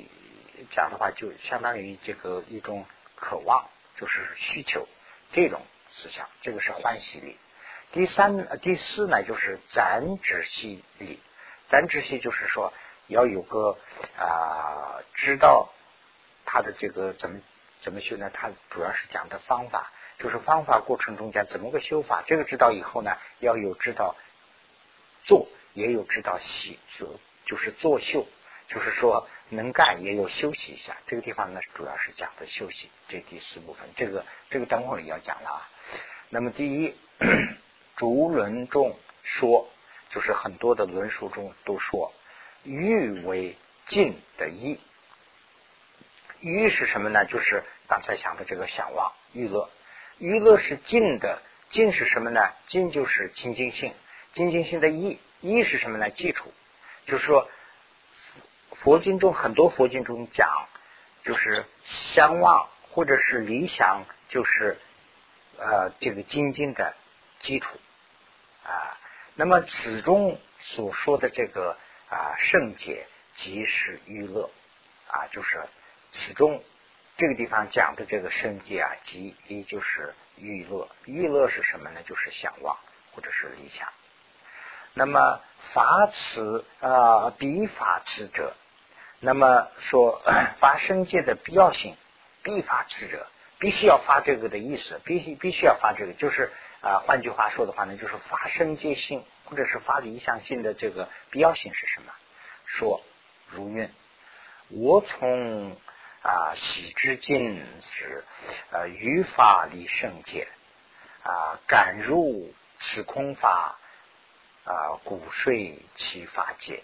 [0.70, 4.86] 讲的话，就相当于这个一种渴望，就是需求
[5.32, 5.60] 这种
[5.90, 7.38] 思想，这个是欢喜力。
[7.90, 11.20] 第三、第四呢，就是暂止息力。
[11.68, 12.72] 暂止息就是说
[13.06, 13.76] 要有个
[14.18, 15.70] 啊，知道
[16.44, 17.40] 他的这个怎么
[17.80, 18.30] 怎么修呢？
[18.32, 22.22] 他主要是讲的方法，就是方法过程中间怎么个修法。
[22.26, 24.16] 这个知道以后呢，要有知道
[25.24, 26.78] 做，也有知道息，
[27.46, 28.26] 就是作秀，
[28.68, 30.96] 就是说能干也有休息一下。
[31.06, 33.88] 这个地方呢，主要是讲的休息，这第四部分。
[33.96, 35.68] 这个这个等会儿要讲了啊。
[36.30, 36.94] 那么第一。
[37.96, 39.68] 逐论中说，
[40.10, 42.12] 就是很多的论述中都说，
[42.64, 44.80] 欲为尽的意。
[46.40, 47.24] 欲是什么呢？
[47.24, 49.70] 就是刚才讲的这个想望娱乐。
[50.18, 52.40] 娱乐是尽的，尽是什么呢？
[52.66, 53.94] 尽就是清净性，
[54.34, 55.18] 清净性的意。
[55.40, 56.10] 意是什么呢？
[56.10, 56.52] 基础。
[57.06, 57.48] 就是说，
[58.70, 60.68] 佛经中很多佛经中讲，
[61.22, 64.78] 就是相望或者是理想，就是
[65.58, 66.94] 呃这个精进的。
[67.40, 67.78] 基础
[68.64, 68.96] 啊，
[69.34, 71.76] 那么此中所说的这个
[72.14, 74.50] 啊圣解即是娱乐
[75.08, 75.60] 啊，就是
[76.12, 76.62] 此中
[77.16, 80.88] 这个地方讲的这个圣解啊，即也就是娱乐。
[81.04, 82.02] 娱乐是什么呢？
[82.04, 82.76] 就是向往
[83.12, 83.88] 或者是理想。
[84.92, 85.40] 那么
[85.72, 88.54] 法此啊，必法此者，
[89.20, 90.22] 那么说
[90.60, 91.96] 发生界的必要性，
[92.42, 93.26] 必发此者，
[93.58, 96.52] 必须要发这个的意思，必须必须要发这个，就是。
[96.84, 99.24] 啊，换句话说的话呢，就是发生界性
[99.54, 102.12] 或者是发理想性的这个必要性是什么？
[102.66, 103.00] 说
[103.46, 103.92] 如愿，
[104.66, 105.76] 我从
[106.22, 108.24] 啊喜之境是
[108.72, 110.48] 呃于法理圣界
[111.22, 113.78] 啊感入此空法
[114.64, 116.82] 啊骨髓其法界，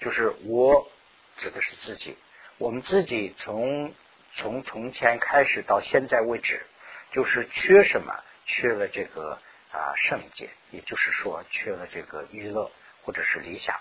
[0.00, 0.90] 就是我
[1.36, 2.16] 指的是自己，
[2.56, 3.92] 我们自己从
[4.34, 6.64] 从从前开始到现在为止，
[7.12, 8.18] 就是缺什么？
[8.46, 9.38] 缺了这个
[9.72, 12.70] 啊圣洁，也就是说缺了这个娱乐
[13.02, 13.78] 或者是理想，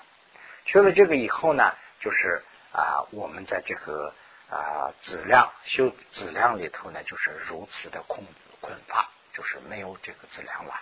[0.65, 4.13] 缺了这个以后呢，就是啊我们在这个
[4.49, 8.23] 啊质量修质量里头呢，就是如此的空
[8.61, 10.81] 困乏，就是没有这个质量了。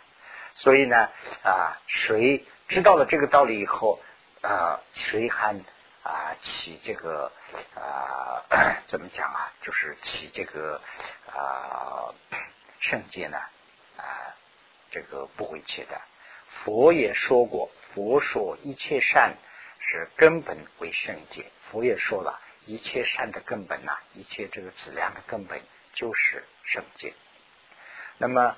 [0.53, 1.09] 所以呢
[1.43, 4.01] 啊，谁知道了这个道理以后
[4.41, 5.55] 啊，谁还
[6.01, 7.31] 啊起这个
[7.75, 8.43] 啊
[8.87, 10.81] 怎么讲啊，就是起这个
[11.33, 12.13] 啊
[12.79, 13.37] 圣洁呢？
[13.97, 14.35] 啊，
[14.95, 16.01] 这个不会切的。
[16.47, 19.35] 佛也说过，佛说一切善
[19.77, 21.51] 是根本为圣洁。
[21.69, 25.61] 佛也说了一切善的根本呐，一切这个质量的根本
[25.93, 27.13] 就是圣洁。
[28.19, 28.55] 那么，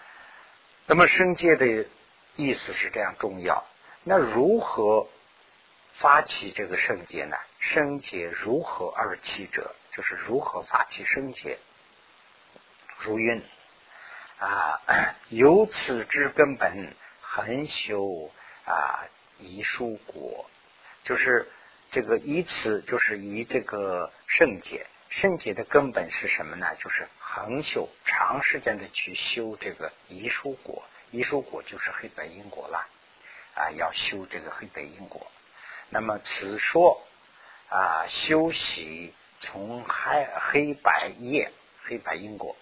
[0.86, 1.88] 那么圣洁的
[2.36, 3.66] 意思是这样重要。
[4.04, 5.08] 那如何
[5.94, 7.36] 发起这个圣洁呢？
[7.58, 9.74] 圣洁如何而起者？
[9.92, 11.58] 就是如何发起圣洁？
[13.00, 13.44] 如云。
[14.40, 14.82] 啊，
[15.30, 18.32] 由此之根本，恒修
[18.66, 19.06] 啊，
[19.40, 20.50] 以书果，
[21.04, 21.50] 就是
[21.92, 26.76] 这个以此，就是以这个圣洁，圣洁的根本是什么呢？
[26.80, 32.88] 就是恒修，长时间的去修这个遗书果，遗书果就是黑白因果了
[33.56, 35.32] 啊，要修这个黑白因果。
[35.90, 37.02] 那么此说
[37.70, 41.52] 啊，修习从黑黑白业，
[41.86, 42.56] 黑白因果。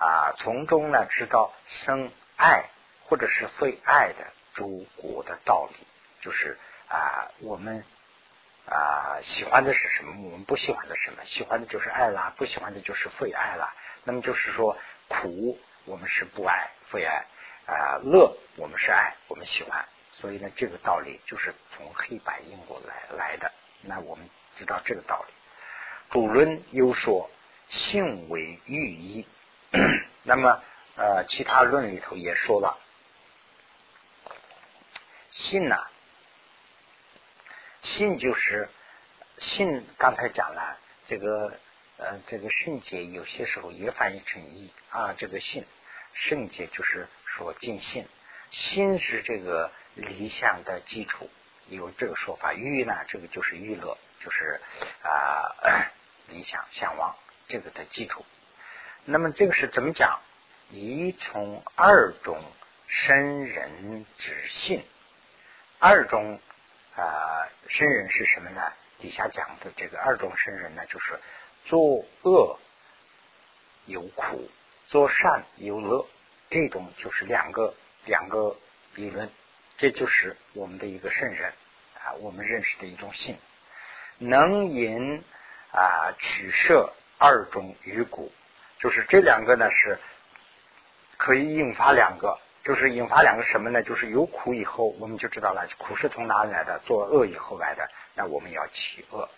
[0.00, 2.70] 啊，从中呢知道生爱
[3.04, 5.86] 或者是非爱的诸果的道理，
[6.22, 6.56] 就是
[6.88, 7.84] 啊，我们
[8.64, 13.74] 啊喜欢的是什么，我们不喜欢的什么，喜欢的就是爱啦，不喜欢的就是非爱啦。
[14.04, 17.26] 那么就是说，苦我们是不爱，非爱
[17.66, 19.84] 啊，乐我们是爱，我们喜欢。
[20.14, 23.52] 所以呢，这个道理就是从黑白因果来来的。
[23.82, 25.34] 那我们知道这个道理。
[26.08, 27.30] 主论又说，
[27.68, 29.26] 性为寓意。
[30.24, 30.62] 那么，
[30.96, 32.78] 呃，其他论里头也说了，
[35.30, 35.86] 信呐，
[37.82, 38.68] 信就是
[39.38, 39.86] 信。
[39.96, 41.58] 刚才讲了，这个
[41.98, 45.14] 呃，这个圣洁有些时候也翻译成义啊。
[45.16, 45.64] 这个信，
[46.14, 48.08] 圣洁就是说尽信，
[48.50, 51.30] 心是这个理想的基础，
[51.68, 52.54] 有这个说法。
[52.54, 54.60] 欲呢，这个就是欲乐，就是
[55.02, 55.90] 啊，
[56.28, 57.16] 理想向往
[57.48, 58.24] 这个的基础。
[59.04, 60.20] 那么这个是怎么讲？
[60.70, 62.40] 一从二种
[62.86, 64.84] 生人之性，
[65.78, 66.38] 二种
[66.96, 68.72] 啊生人是什么呢？
[69.00, 71.18] 底下讲的这个二种生人呢，就是
[71.64, 72.58] 作恶
[73.86, 74.48] 有苦，
[74.86, 76.06] 作善有乐，
[76.50, 78.56] 这种就是两个两个
[78.94, 79.30] 理论，
[79.76, 81.52] 这就是我们的一个圣人
[81.94, 83.38] 啊，我们认识的一种性，
[84.18, 85.24] 能引
[85.72, 88.30] 啊取舍二种余骨，
[88.80, 89.98] 就是这两个呢是
[91.18, 93.82] 可以引发两个，就是引发两个什么呢？
[93.82, 99.28] 就是有苦以后，我们就知道了苦是从哪里来的，做恶以后来的，那我们要起恶。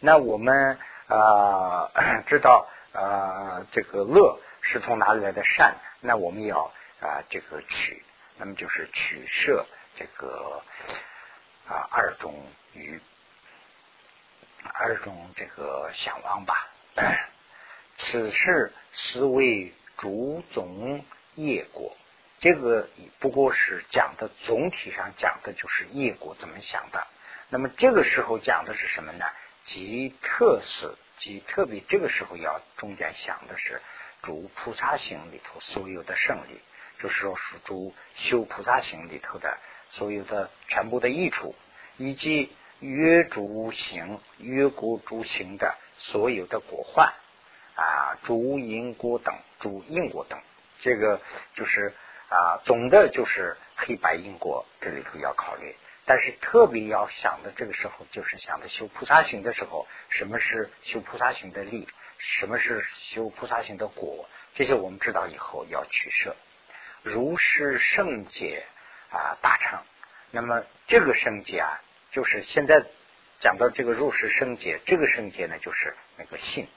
[0.00, 1.90] 那我们啊
[2.28, 6.70] 知道啊这个乐是从哪里来的善，那我们要
[7.00, 8.04] 啊这个取，
[8.36, 9.64] 那么就是取舍
[9.96, 10.62] 这个
[11.66, 12.34] 啊二种
[12.74, 13.00] 与
[14.74, 16.68] 二种这个向往吧。
[17.96, 21.04] 此事实为主总
[21.34, 21.96] 业果，
[22.40, 27.06] 这个不过是讲的总体上讲的就是业果怎么想的。
[27.48, 29.24] 那么这个时候讲的是什么呢？
[29.66, 33.80] 即特色，即特别这个时候要重点想的是
[34.22, 36.60] 主菩萨行里头所有的胜利，
[37.00, 39.56] 就是说是主修菩萨行里头的
[39.88, 41.54] 所有的全部的益处，
[41.96, 47.14] 以及约主行、约果主行的所有的果患
[47.74, 50.40] 啊，主因果等、主因果等，
[50.80, 51.20] 这个
[51.54, 51.92] 就是
[52.28, 55.74] 啊，总的就是黑白因果这里头要考虑。
[56.06, 61.88] 但是特别要想的，这个时候就是想的修菩萨行的时候，什么是修菩萨行的力？
[62.18, 64.28] 什么是修菩萨行的果？
[64.54, 66.36] 这些我们知道以后要取舍。
[67.02, 68.64] 如是圣解
[69.10, 69.80] 啊，大乘。
[70.30, 71.80] 那么这个圣解啊，
[72.12, 72.84] 就是现在
[73.40, 76.68] 讲到这个入世圣解，这个圣解呢，就是那个信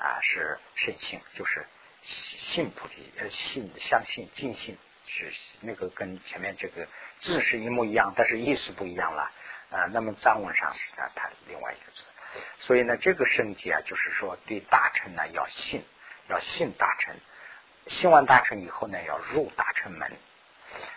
[0.00, 1.64] 啊，是圣性，就是
[2.02, 4.76] 信菩提呃，信相信尽信。
[5.12, 6.86] 是那个跟前面这个
[7.18, 9.32] 字是一模一样，但是意思不一样了
[9.70, 9.86] 啊。
[9.92, 12.04] 那么藏文上是呢，它另外一个字。
[12.60, 15.84] 所以呢，这个圣洁啊，就是说对大臣呢要信，
[16.28, 17.16] 要信大臣，
[17.86, 20.12] 信完大臣以后呢，要入大臣门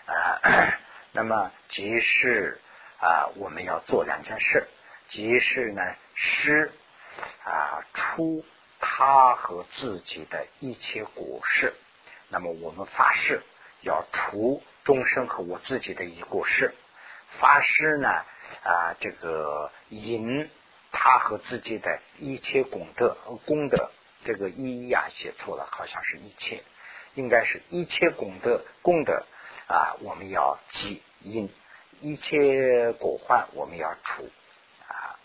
[0.06, 0.78] 啊。
[1.12, 2.62] 那么即是
[3.00, 4.68] 啊，我们要做两件事，
[5.10, 5.82] 即是呢，
[6.13, 6.72] 施
[7.46, 8.46] 啊出
[8.86, 11.74] 他和自己的一切果事。
[12.28, 13.41] 那么我们发誓。
[13.86, 16.74] 要除众生和我自己的一过失，
[17.28, 18.08] 发誓呢
[18.63, 20.50] 啊，这个引
[20.93, 23.91] 他和自己的一切功德功德，
[24.24, 26.63] 这个一呀写错了，好像是一切，
[27.15, 29.26] 应该是一切功德功德
[29.67, 31.54] 啊，我们要积因
[32.00, 34.30] 一切果患，我们要除
[34.88, 35.19] 啊。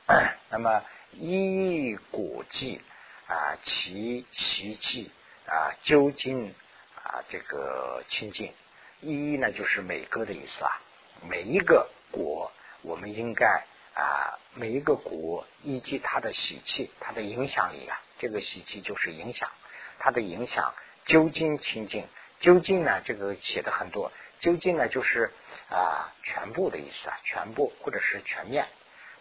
[0.50, 2.82] 那么一果记
[3.28, 5.10] 啊，其习气
[5.46, 6.54] 啊，究竟。
[7.00, 8.52] 啊，这个清净
[9.00, 10.78] 一呢，就是每个的意思啊。
[11.26, 13.64] 每一个果，我们应该
[13.94, 19.48] 啊，每一个果以及它的喜气、它的影响力啊，这个喜气就是影响，
[19.98, 20.74] 它的影响
[21.06, 22.06] 究竟清净。
[22.40, 24.12] 究竟呢，这个写的很多。
[24.40, 25.32] 究竟呢，就是
[25.70, 28.68] 啊，全部的意思啊，全部或者是全面，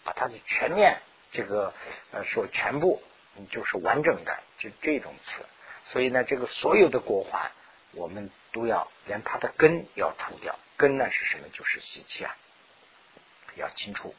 [0.03, 0.99] 把它的全面
[1.31, 1.73] 这个
[2.11, 3.01] 呃说全部
[3.45, 5.45] 就是完整的，就这种词。
[5.85, 7.51] 所以呢，这个所有的果环。
[7.93, 11.47] 我们都要连它的根要除掉，根呢是什么？
[11.51, 12.35] 就是习气啊，
[13.55, 14.13] 要清楚。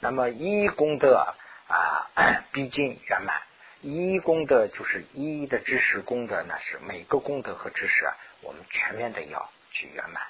[0.00, 1.34] 那么一功德
[1.68, 2.10] 啊，
[2.52, 3.40] 毕竟圆满。
[3.80, 10.22] 一功德就是一的知识功德呢，是每个功德和知识啊，我们全面的要去圆满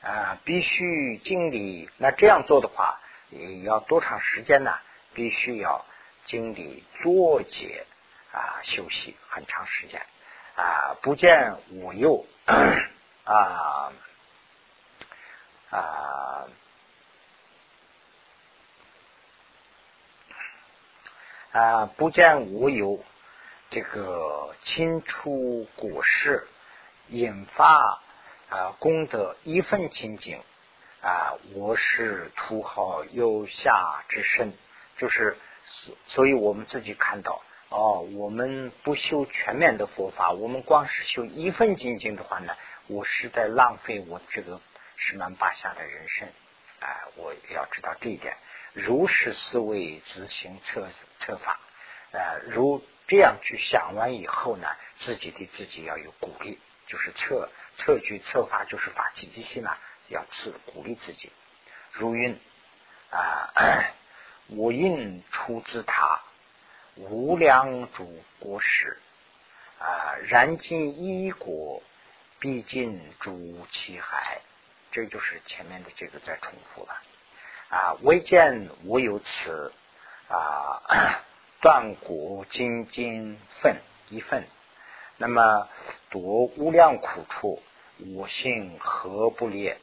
[0.00, 1.90] 啊，必须经历。
[1.98, 4.76] 那这样做的话，也要多长时间呢？
[5.12, 5.84] 必须要
[6.28, 7.84] 经历多劫
[8.32, 10.00] 啊，休息很长时间。
[10.54, 12.26] 啊，不见我右
[13.24, 13.92] 啊
[15.70, 16.48] 啊
[21.52, 23.02] 啊，不见我有
[23.70, 26.46] 这个清除果实，
[27.08, 28.00] 引发
[28.48, 30.42] 啊功德一份清净
[31.00, 34.52] 啊，我是土豪有下之身，
[34.96, 35.38] 就是
[36.06, 37.42] 所，以我们自己看到。
[37.70, 44.62] 哦，我们不修全面的佛法，我们光是修一份精进的话呢，我是在浪费我这个
[44.96, 46.28] 十难八下的人生。
[46.80, 48.38] 哎，我要知道这一点。
[48.72, 50.88] 如实思维，执行策
[51.20, 51.60] 策法。
[52.12, 54.66] 呃，如这样去想完以后呢，
[55.00, 59.76] 自己对自己要有鼓励，就是策策举策法，就是法器机器呢，
[60.08, 61.30] 要自鼓励自己。
[61.92, 62.40] 如云
[63.10, 63.52] 啊，
[64.48, 66.20] 我应出自他。
[66.96, 68.98] 无量诸国时
[69.78, 71.80] 啊，燃尽一国，
[72.40, 74.40] 毕竟诸其海，
[74.90, 77.00] 这就是前面的这个在重复了
[77.68, 77.96] 啊。
[78.02, 79.72] 未见我有此
[80.28, 81.22] 啊，
[81.62, 83.76] 断骨精精分
[84.08, 84.44] 一份，
[85.18, 85.68] 那么
[86.10, 87.62] 夺无量苦处，
[88.16, 89.78] 我性何不列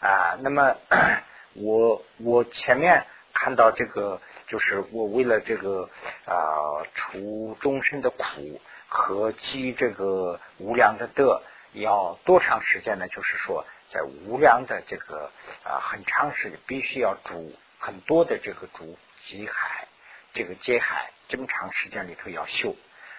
[0.00, 0.76] 啊，那么
[1.54, 3.06] 我我前面
[3.42, 5.90] 看到这个，就是我为了这个
[6.26, 13.08] 啊除终身的苦和积这个无量的德，要多长时间呢？
[13.08, 15.32] 就是说，在无量的这个
[15.64, 19.88] 啊很长时间，必须要煮很多的这个煮积海，
[20.32, 22.76] 这个接海这么长时间里头要修。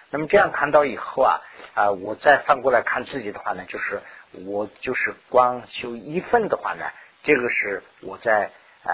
[0.08, 1.42] 那么这样看到以后啊
[1.74, 4.00] 啊，我再翻过来看自己的话呢，就是
[4.46, 6.86] 我就是光修一份的话呢。
[7.22, 8.50] 这个是我在
[8.84, 8.92] 啊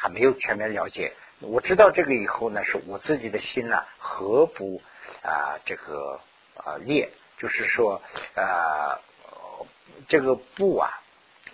[0.00, 4.80] 还没有全面了解，我知道这个以后呢，是我自己的心呢，何不
[5.22, 6.18] 啊这个
[6.56, 8.00] 啊裂，就是说
[8.34, 8.98] 啊
[10.08, 11.02] 这个不啊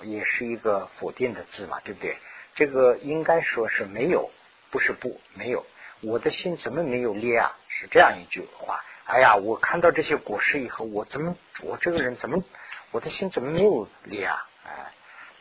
[0.03, 2.17] 也是一个否定的字嘛，对不对？
[2.55, 4.31] 这个应该说是没有，
[4.71, 5.67] 不是不没有，
[6.03, 7.59] 我的心怎么没有裂啊？
[7.69, 8.85] 是这样一句话。
[9.07, 12.45] 哎呀，我看到这些果实以后，我怎么我这个人怎么
[12.93, 14.49] 我的心怎么没有裂啊？
[14.65, 14.93] 哎。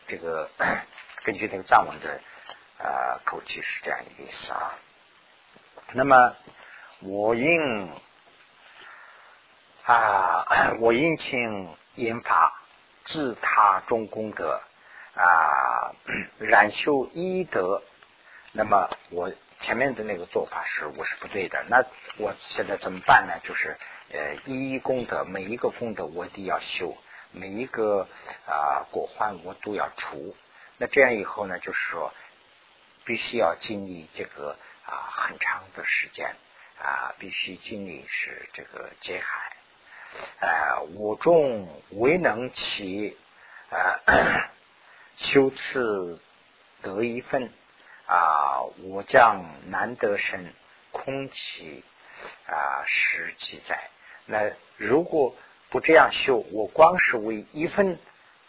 [0.08, 0.48] 这个
[1.24, 2.20] 根据那个藏文的
[2.86, 4.74] 啊口气是这样一个意思啊。
[5.92, 6.36] 那么
[7.00, 7.90] 我应
[9.84, 12.60] 啊，我应请引法
[13.04, 14.60] 自他中功德
[15.14, 15.92] 啊，
[16.38, 17.82] 染修一德。
[18.52, 19.30] 那么我
[19.60, 21.64] 前面的那个做法是我是不对的。
[21.68, 21.84] 那
[22.18, 23.38] 我现在怎么办呢？
[23.42, 23.76] 就是
[24.12, 26.96] 呃，一功德每一个功德我都要修。
[27.32, 28.08] 每一个
[28.46, 30.34] 啊果患我都要除，
[30.78, 32.14] 那这样以后呢，就是说
[33.06, 36.36] 必须要经历这个啊很长的时间
[36.78, 39.56] 啊，必须经历是这个劫海，
[40.40, 43.16] 呃，我众唯能其
[43.70, 44.50] 呃
[45.16, 46.20] 修次
[46.82, 47.50] 得一份
[48.06, 50.52] 啊，我将难得生
[50.90, 51.82] 空气
[52.46, 53.88] 啊实记载。
[54.26, 55.34] 那如果
[55.70, 57.98] 不这样修，我光是为一份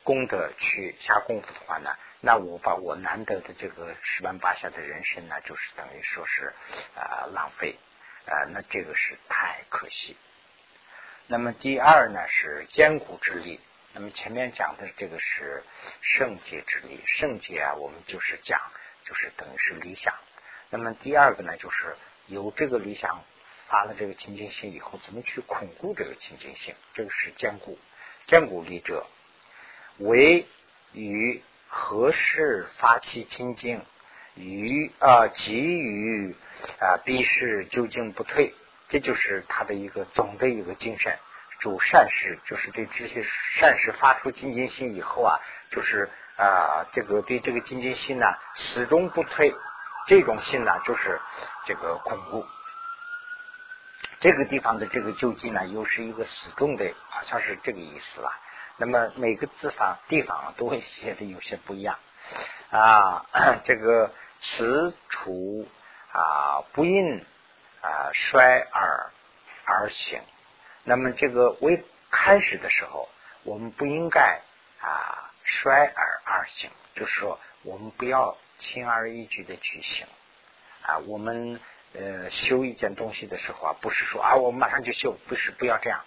[0.04, 1.96] 功德去下功夫的话呢，
[2.28, 6.54] 那我把我难得的这个十万八下的人生呢，就是等于说是
[6.94, 7.78] 啊浪费
[8.26, 10.18] 啊，那这个是太可惜。
[11.28, 13.62] 那么第二呢是坚固之力，
[13.94, 15.64] 那么前面讲的这个是
[16.02, 18.60] 圣洁之力，圣洁啊，我们就是讲
[19.06, 20.14] 就是等于是理想。
[20.70, 23.24] 那么第二个呢，就是有这个理想。
[23.70, 26.74] 发了这个清净心以后，怎么去巩固这个清净心？
[26.94, 27.78] 这个是坚固，
[28.26, 29.06] 坚固力者，
[29.98, 30.46] 为
[30.94, 33.86] 于何事发起清净？
[34.36, 36.36] 于啊，急于
[36.80, 38.54] 啊，必是究竟不退。
[38.88, 41.18] 这就是他的一个总的一个精神。
[41.60, 43.24] 主善事，就是对这些
[43.56, 45.40] 善事发出精进心以后啊，
[45.72, 46.08] 就是
[46.38, 49.54] 啊，这个对这个精进心呢，始终不退。
[50.06, 51.20] 这种心呢，就是
[51.66, 52.46] 这个巩固。
[54.20, 58.40] 这个地方的这个究竟呢，又是一个死重的，好像是这个意思吧。
[58.78, 62.00] 那么每个字方地方都会写的有些不一样
[62.70, 63.26] 啊。
[63.64, 65.68] 这个词处
[66.12, 67.26] 啊不应
[67.82, 69.12] 啊衰而
[69.66, 70.22] 而行。
[70.84, 73.10] 那么这个为开始的时候，
[73.44, 74.42] 我们不应该
[74.82, 80.08] 啊衰而而行，就是说我们不要轻而易举的去行
[80.84, 81.60] 啊，我们。
[81.94, 86.04] 呃，修一件东西的时候啊，不是说啊，我们马上就修，不是，不要这样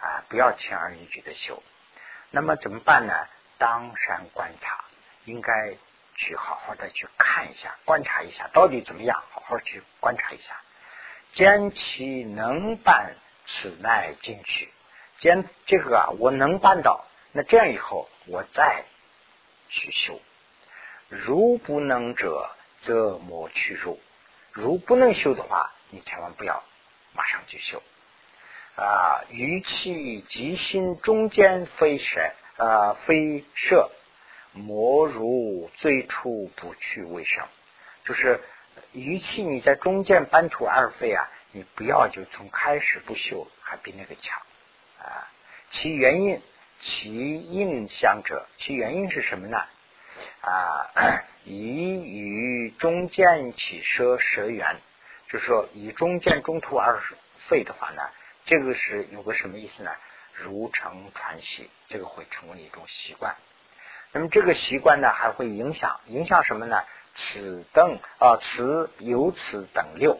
[0.00, 1.60] 啊，不要轻而易举的修。
[2.34, 3.14] 那么怎么办呢？
[3.58, 4.84] 当山观察，
[5.24, 5.76] 应该
[6.16, 10.60] 去好好的去看一下，观察一下到底怎么样，好好去观察一下。
[11.32, 13.14] 坚其能办，
[13.46, 14.72] 此乃进取。
[15.20, 18.84] 坚这个啊，我能办到，那这样以后我再
[19.68, 20.20] 去修。
[21.08, 22.50] 如不能者，
[22.82, 24.00] 则莫去入。
[24.50, 26.64] 如不能修的话，你千万不要
[27.12, 27.80] 马上去修
[28.76, 29.24] 啊！
[29.30, 33.90] 余气及心中间飞射啊，飞射
[34.52, 37.44] 莫如最初不去为生。
[38.04, 38.40] 就是
[38.92, 44.40] 余气你在中间半途而废啊，你不要就从开始不修，还比那个强
[44.98, 45.30] 啊。
[45.70, 46.40] 其原因，
[46.80, 49.58] 其印象者，其原因是什么呢？
[50.42, 54.76] 啊，以与中间起舍舍缘，
[55.28, 57.00] 就是说以中间中途而
[57.48, 58.02] 废的话呢，
[58.44, 59.90] 这个是有个什么意思呢？
[60.32, 63.36] 如成传习，这个会成为一种习惯。
[64.12, 66.82] 那么这个习惯呢，还会影响影响什么呢？
[67.14, 70.18] 此等啊，此由此等六，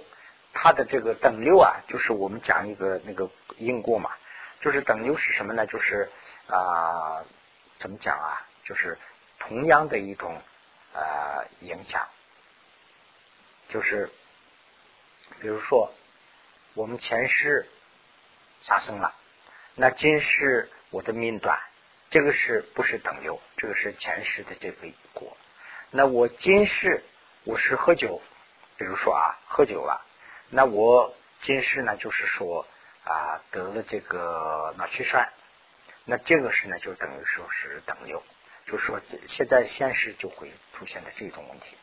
[0.53, 4.11] 它的这个等六啊，就是我们讲一个那个因果嘛，
[4.61, 5.67] 就是等六是什么呢？
[5.67, 6.11] 就是
[6.49, 7.25] 啊，
[7.79, 8.47] 怎么讲啊？
[8.65, 8.99] 就是。
[9.37, 10.41] 同样的一种
[10.95, 12.09] 呃影响，
[13.69, 14.11] 就是
[15.39, 15.93] 比如说
[16.73, 17.69] 我们前世
[18.67, 19.15] 杀生了，
[19.75, 21.61] 那今世我的命短，
[22.09, 23.39] 这个是不是等流？
[23.59, 25.37] 这个是前世的这个果。
[25.91, 27.05] 那我今世
[27.45, 28.23] 我是喝酒，
[28.79, 30.03] 比如说啊，喝酒了，
[30.49, 32.67] 那我今世呢就是说
[33.05, 35.31] 啊得了这个脑血栓，
[36.07, 38.23] 那这个是呢就等于说是等流，
[38.65, 38.99] 就说
[39.29, 41.77] 现在现实就会出现的这种问题。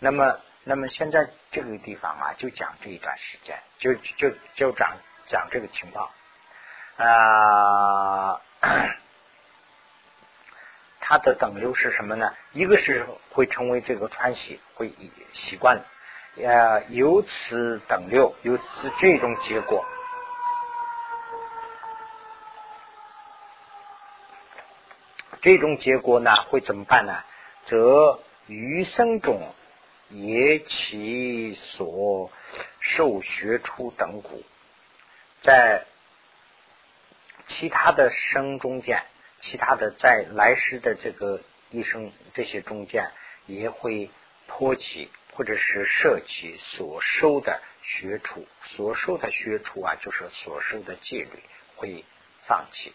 [0.00, 4.96] 那么，那么现在这个地方啊，就讲这一段时间，就就就讲
[5.28, 6.10] 讲这个情况
[6.96, 8.40] 啊。
[11.06, 12.34] 它的等流是什么呢？
[12.52, 14.90] 一个是会成为这个传习，会
[15.34, 15.84] 习惯，
[16.42, 19.84] 呃，由此等流，由此这种结果，
[25.42, 27.22] 这种结果呢，会怎么办呢？
[27.66, 29.54] 则余生中
[30.08, 32.30] 也其所
[32.80, 34.42] 受学出等故，
[35.42, 35.84] 在
[37.46, 39.04] 其他的生中间。
[39.40, 41.38] 其他的在来世的这个
[41.68, 43.10] 一生这些中间，
[43.44, 44.10] 也会
[44.48, 51.42] 脱起或者是摄取所收的学处，所受的学处啊，就是所受的戒律
[51.76, 52.06] 会
[52.46, 52.94] 放弃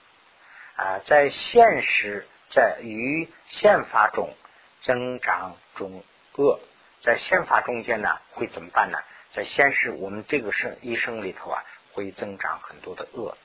[0.76, 0.98] 啊。
[1.06, 4.34] 在现实在于宪法中
[4.82, 6.04] 增长中
[6.36, 6.60] 恶，
[7.02, 8.98] 在宪法中间呢，会怎么办呢？
[9.34, 13.38] 在现实我们这个生一生里头啊，会增长很多的恶。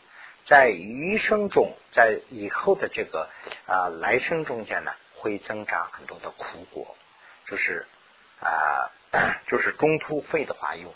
[0.47, 3.31] 在余生中，在以后的这个
[3.67, 6.95] 啊来生中间呢，会增长很多的苦果，
[7.47, 7.87] 就是
[8.41, 8.91] 啊，
[9.49, 10.93] 就是中途废的话有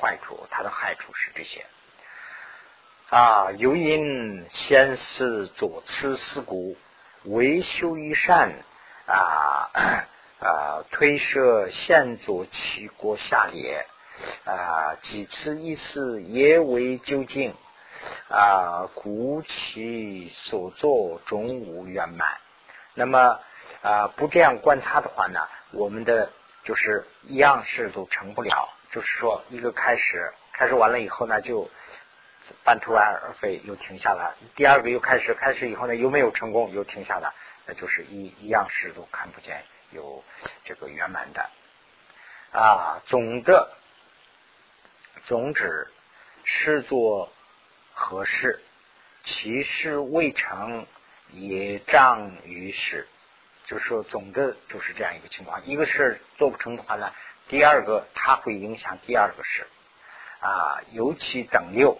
[0.00, 1.66] 坏处，它的害处是这些
[3.10, 3.52] 啊。
[3.52, 6.78] 由因先世作此事故，
[7.24, 8.54] 为修一善
[9.06, 9.70] 啊
[10.40, 13.84] 啊，推设现左其国下列
[14.46, 17.54] 啊，几次一事也为究竟。
[18.28, 22.38] 啊，故其所作终无圆满。
[22.94, 23.40] 那么
[23.82, 26.32] 啊，不这样观察的话呢，我们的
[26.64, 28.68] 就是一样事都成不了。
[28.90, 31.70] 就是说，一个开始，开始完了以后呢，就
[32.64, 37.32] 半途而废，又停下来；第二个又开始，开始以后呢，又没有成功，又停下来。
[37.66, 40.24] 那就是一一样事都看不见有
[40.64, 41.50] 这个圆满的
[42.52, 43.02] 啊。
[43.06, 43.72] 总的
[45.26, 45.88] 总之
[46.44, 47.30] 是做。
[47.98, 48.62] 何事？
[49.24, 50.86] 其事未成，
[51.30, 53.08] 也障于事。
[53.64, 55.64] 就是说，总的就是这样一个情况。
[55.64, 57.10] 一个事做不成的话呢，
[57.48, 59.66] 第二个它会影响第二个事
[60.40, 60.82] 啊。
[60.92, 61.98] 尤其等六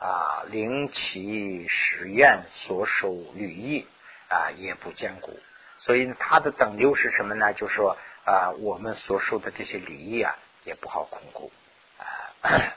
[0.00, 3.86] 啊，令其实愿所守履意
[4.28, 5.38] 啊，也不坚固。
[5.78, 7.52] 所以它的等六是什么呢？
[7.54, 11.52] 就是说啊，我们所受的这些履意啊，也不好巩固
[11.98, 12.74] 啊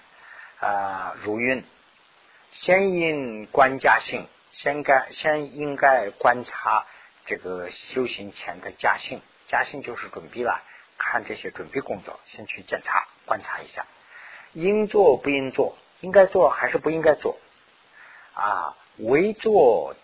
[0.62, 1.66] 啊，如云。
[2.52, 6.86] 先应观家性，先该先应该观察
[7.26, 10.62] 这个修行前的家性，家性就是准备了，
[10.98, 13.86] 看这些准备工作，先去检查观察一下，
[14.54, 17.38] 应做不应做，应该做还是不应该做
[18.34, 18.76] 啊？
[18.98, 19.96] 为做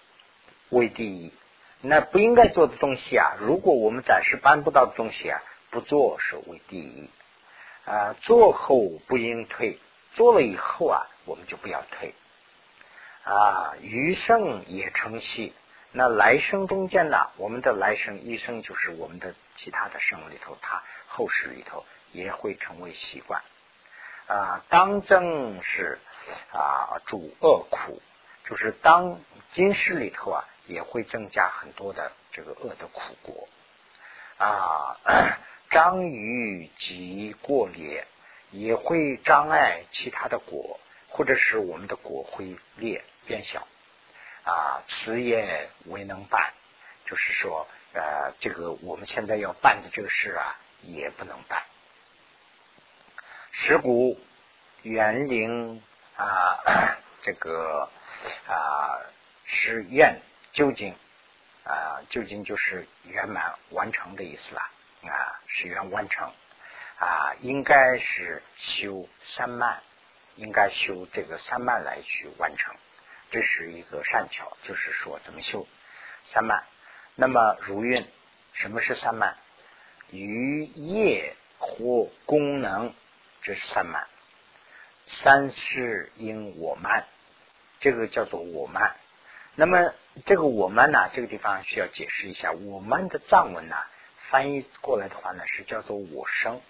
[0.69, 1.33] 为第一，
[1.81, 5.41] 那不应该做的东西啊，如果我们暂时办不到的东西啊，
[5.71, 7.09] 不做是为第一
[7.85, 8.15] 啊。
[8.21, 9.79] 做后不应退，
[10.13, 12.13] 做了以后啊，我们就不要退。
[13.25, 15.53] 啊，余生也成习。
[15.91, 17.31] 那来生中间呢？
[17.37, 23.41] 我们的来生一生就是我们的其他的生里头，它后世里头也会成为习惯。
[24.27, 25.97] 啊，当正是
[26.51, 27.99] 啊，主恶苦，
[28.43, 29.19] 就是当
[29.53, 33.47] 今世里头啊，也会增加很多的这个恶的苦果。
[34.37, 34.99] 啊，
[35.71, 38.05] 章鱼及过裂，
[38.51, 43.03] 也会障碍其他的果，或者是我们的果会裂。
[43.25, 43.67] 变小
[44.43, 46.53] 啊，此也未能办，
[47.05, 51.63] 就是说，呃，这个我们现在要办的这个事啊，也不能办。
[53.51, 54.19] 石鼓
[54.83, 55.81] 园林
[56.17, 57.89] 啊， 这个
[58.47, 58.99] 啊，
[59.45, 60.21] 是愿
[60.53, 60.95] 究竟
[61.63, 64.61] 啊，究竟就是圆满完成的意思了
[65.09, 66.31] 啊，是愿完成
[66.99, 69.81] 啊，应该是修三曼，
[70.35, 72.75] 应该修这个三曼来去完成。
[73.31, 75.67] 这是一个善巧，就是说怎么修
[76.25, 76.63] 三曼。
[77.15, 78.05] 那么如运，
[78.53, 79.35] 什么是三曼？
[80.11, 82.93] 于业或功能，
[83.41, 84.07] 这是三曼。
[85.05, 87.05] 三是因我慢，
[87.79, 88.95] 这个叫做我慢。
[89.55, 89.93] 那么
[90.25, 92.51] 这个我慢呢，这个地方需要解释一下。
[92.51, 93.75] 我慢的藏文呢，
[94.29, 96.61] 翻译过来的话呢，是叫做我生，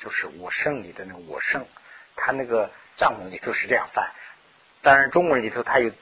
[0.00, 1.66] 就是我胜里的那个我胜，
[2.16, 4.10] 它那个藏文里就是这样翻。
[4.82, 5.92] 当然，中文里头它有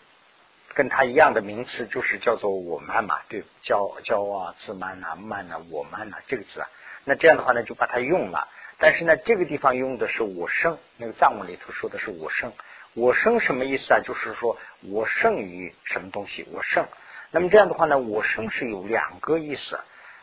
[0.72, 6.68] 跟他一样的名词，就是叫做我慢嘛，对，骄骄啊，自慢呐，慢呐，我慢呐，这个字啊。
[7.04, 8.48] 那这样的话呢，就把它用了。
[8.78, 12.52] 但是呢，这个地方用的是我胜，那个藏文里头说的是我胜。
[12.94, 14.00] 我胜什么意思啊？
[14.02, 16.86] 就是说我胜于什么东西，我胜。
[17.30, 19.78] 那么这样的话呢，我胜是有两个意思。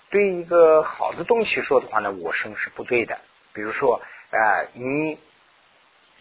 [0.09, 3.19] 对一个好的东西说的话呢，我胜是不对的。
[3.53, 4.01] 比如说
[4.31, 5.19] 啊，你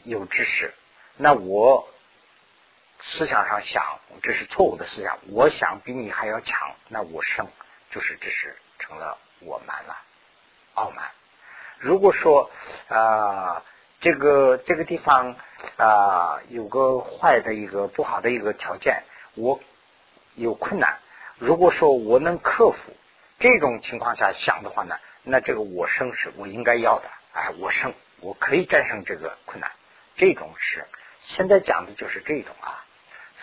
[0.03, 0.75] 有知识，
[1.17, 1.89] 那我
[3.03, 7.47] 思想上想这是错误的思想，我想比你还要强，那我胜
[7.91, 9.97] 就是这是成了我蛮了，
[10.75, 11.11] 傲慢。
[11.79, 12.51] 如果说
[12.89, 13.63] 啊，
[14.01, 15.37] 这个这个地方
[15.77, 19.03] 啊有个坏的一个不好的一个条件，
[19.35, 19.61] 我
[20.35, 20.99] 有困难。
[21.39, 22.97] 如果说我能克服
[23.39, 27.11] 这种情况下想的话呢，那这个我胜是我应该要的。
[27.33, 29.71] 哎，我胜，我可以战胜这个困难。
[30.17, 30.87] 这种是
[31.21, 32.86] 现在讲的就是这种啊。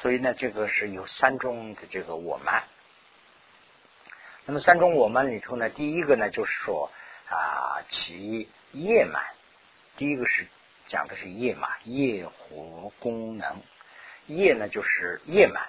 [0.04, 2.66] 所以呢，这个是有三种的这个我慢。
[4.46, 6.92] 那么三种我慢里头呢，第一个呢就是说。
[7.30, 9.24] 啊，其夜满，
[9.96, 10.46] 第一个是
[10.88, 13.60] 讲的是夜嘛，夜活功能。
[14.28, 15.68] 夜呢就是夜满，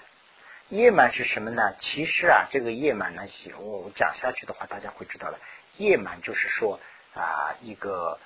[0.68, 1.74] 夜满是什么呢？
[1.78, 3.22] 其实啊，这个夜满呢，
[3.60, 5.38] 我讲下去的话，大家会知道的。
[5.78, 6.78] 夜满就是说
[7.14, 8.18] 啊，一个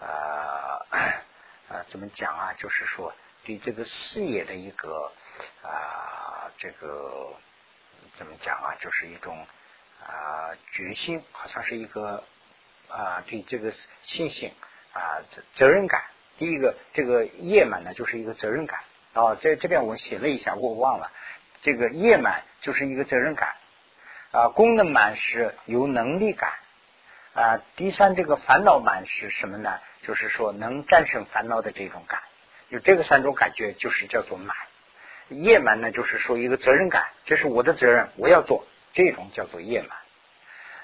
[0.00, 0.86] 呃
[1.68, 2.54] 呃， 怎么讲啊？
[2.56, 3.12] 就是说
[3.44, 5.12] 对这个事业的一个
[5.62, 7.34] 啊，这个
[8.16, 8.74] 怎么讲啊？
[8.80, 9.46] 就是一种
[10.04, 12.24] 啊决心，好像是一个。
[12.88, 13.72] 啊，对这个
[14.04, 14.52] 信心
[14.92, 15.18] 啊，
[15.56, 16.04] 责任感。
[16.38, 18.78] 第一个，这个业满呢，就是一个责任感。
[19.12, 21.10] 啊，在这边我写了一下，我忘了。
[21.62, 23.56] 这个业满就是一个责任感。
[24.30, 26.52] 啊，功能满是有能力感。
[27.34, 29.80] 啊，第三，这个烦恼满是什么呢？
[30.02, 32.22] 就是说能战胜烦恼的这种感。
[32.68, 34.56] 有这个三种感觉，就是叫做满。
[35.28, 39.96] 业满呢，就是说一个责任感，这是我的责任，我要做，这种叫做业满。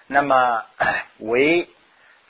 [0.06, 0.64] 那么
[1.18, 1.68] 为。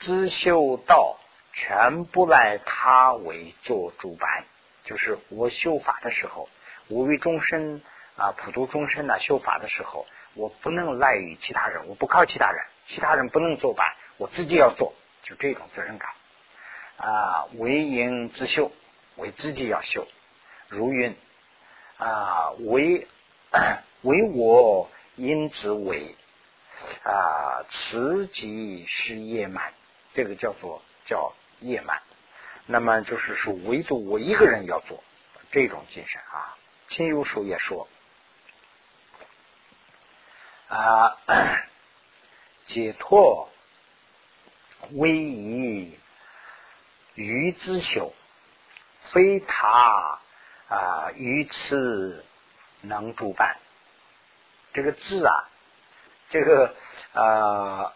[0.05, 1.21] 自修道
[1.53, 4.43] 全不赖他为做主板，
[4.85, 6.49] 就是我修法的时候，
[6.89, 7.81] 我为众生
[8.17, 14.93] 啊普度众生呢修法的时候，我不能赖于其他人，我不靠其他人，其他人不能做板，我自己要做，
[15.23, 16.11] 就这种责任感
[16.97, 17.45] 啊。
[17.59, 18.73] 为因自修，
[19.15, 20.09] 为自己要修，
[20.67, 21.15] 如云
[22.03, 23.07] 啊，为
[24.03, 26.17] 为我因之为
[27.05, 29.73] 啊，此即是业满。
[30.15, 32.03] 这个叫做叫业满，
[32.67, 35.03] 那么就是说，唯独我一个人要做
[35.51, 36.57] 这种精神啊。
[36.89, 37.89] 亲友书也说
[40.69, 41.17] 啊，
[42.67, 43.49] 解脱
[44.91, 45.97] 威仪
[47.15, 48.13] 于之修，
[49.01, 50.19] 非他
[50.75, 52.25] 啊于此
[52.81, 53.57] 能主办。
[54.73, 55.49] 这个字啊，
[56.31, 56.75] 这个
[57.13, 57.93] 啊，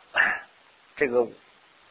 [0.96, 1.28] 这个。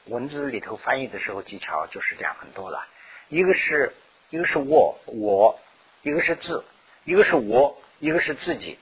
[0.07, 2.85] 文字里头翻译的时候技巧就是这样很多了，
[3.27, 3.91] 一个是
[4.29, 5.59] 一个是我我，
[6.03, 6.63] 一个是字，
[7.05, 8.77] 一个是我，一个是自己。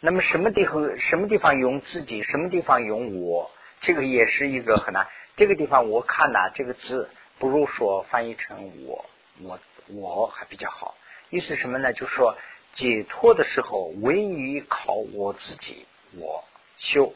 [0.00, 5.06] 那么什么地方什么地方用自己，什么地方用我，这个也是一个很难。
[5.36, 7.08] 这个地方我看呐，这个字
[7.38, 9.06] 不如说翻译成我
[9.40, 10.96] 我我还比较好。
[11.30, 11.92] 意思什么呢？
[11.92, 12.36] 就是说
[12.74, 16.44] 解脱的时候，唯一靠我自己，我
[16.78, 17.14] 修，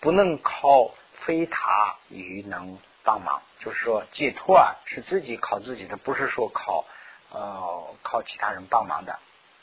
[0.00, 0.94] 不能靠。
[1.22, 6.84] 非他于能帮忙，就是说解脱啊，是自己靠自己的，不是说靠
[7.32, 9.18] 呃靠其他人帮忙的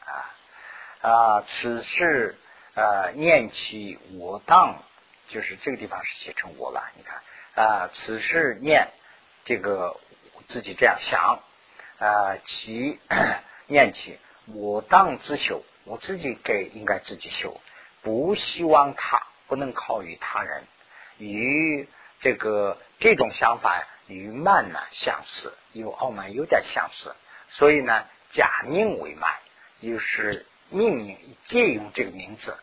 [0.06, 0.36] 啊
[1.00, 1.42] 啊。
[1.48, 2.38] 此事
[2.74, 4.84] 呃念其我当，
[5.30, 6.92] 就是这个地方是写成我了。
[6.98, 8.90] 你看啊，此事念
[9.46, 9.96] 这个
[10.50, 11.40] 自己这样想
[12.00, 13.00] 啊，其
[13.68, 17.60] 念起我当自修，我自己给应该自己修，
[18.02, 20.64] 不希望他不能靠于他人。
[21.18, 21.88] 与
[22.20, 27.16] 这个这种想法与慢呢相似，与傲慢有点相似，
[27.50, 29.32] 所以呢假命为慢，
[29.82, 32.58] 就是命名借用这个名字，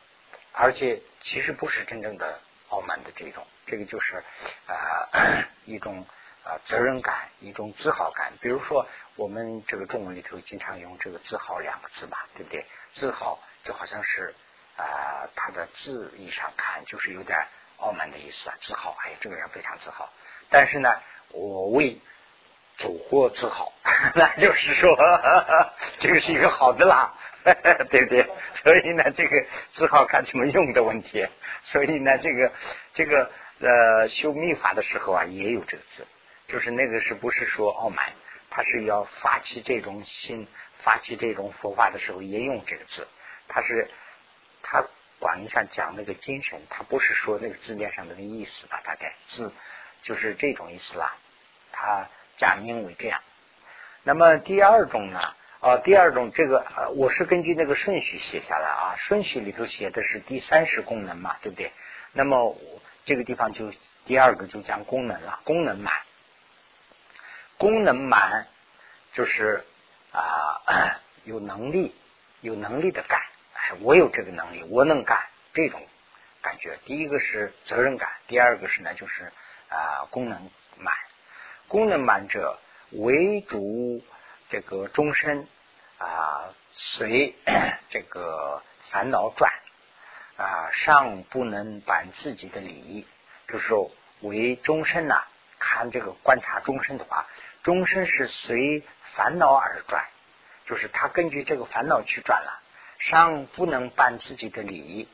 [0.52, 4.22] 而且其实不是真正的傲慢的这种，这个就是
[4.66, 5.08] 啊
[5.64, 6.06] 一种
[6.44, 8.32] 啊责任感，一种自豪感。
[8.40, 8.86] 比如说
[9.16, 12.64] 我们这个中文里头经常用这个自豪两个字吧，对不对？
[12.94, 14.34] 自豪就好像是
[14.76, 17.38] 啊它的字义上看就是有点。
[17.78, 20.08] 傲慢的意思啊，自豪，哎，这个人非常自豪。
[20.50, 20.88] 但是呢，
[21.30, 21.98] 我为
[22.78, 23.72] 祖国自豪，
[24.14, 24.96] 那就是说，
[25.98, 27.12] 这个是一个好的啦，
[27.90, 28.30] 对不对？
[28.62, 31.26] 所以呢，这个自豪看怎么用的问题。
[31.64, 32.52] 所以呢，这个
[32.94, 33.28] 这个
[33.58, 36.06] 呃，修密法的时候啊，也有这个字，
[36.52, 38.12] 就是那个是不是说傲慢？
[38.50, 40.46] 他是要发起这种心，
[40.80, 43.08] 发起这种佛法的时候也用这个字。
[43.48, 43.88] 他是
[44.62, 44.84] 他
[45.18, 48.82] 广义上讲那个精神，他不是说那个字面上的那意思吧？
[48.84, 49.50] 大概字
[50.02, 51.16] 就是这种意思啦。
[51.72, 53.22] 他假名为这样。
[54.02, 55.34] 那么第二种呢？
[55.60, 61.72] 啊，第二种这个我是根据那个顺序写下来啊，顺序里头写的是第三是功能嘛，对不对？
[62.12, 62.58] 那么
[63.06, 63.72] 这个地方就
[64.04, 65.94] 第二个就讲功能了，功能满，
[67.62, 68.48] 功能满
[69.12, 69.64] 就是
[70.10, 71.94] 啊 有能力
[72.40, 73.20] 有能力的干，
[73.54, 75.22] 哎，我有这个能力，我能干
[75.54, 75.80] 这种
[76.40, 76.76] 感觉。
[76.84, 79.32] 第一个是责任感，第二个是呢就是
[79.68, 80.92] 啊功能满，
[81.68, 82.58] 功能满者
[82.90, 84.02] 为主。
[84.48, 85.46] 这个终身
[85.98, 87.36] 啊，随
[87.90, 88.60] 这个
[88.90, 89.52] 烦恼转
[90.36, 93.06] 啊，尚不能办自己的利益。
[93.46, 93.88] 就是说，
[94.20, 95.22] 为终身呐，
[95.58, 97.26] 看这个观察终身的话，
[97.62, 98.82] 终身是随
[99.14, 100.04] 烦恼而转，
[100.66, 102.60] 就是他根据这个烦恼去转了，
[102.98, 105.08] 尚不能办自己的利益，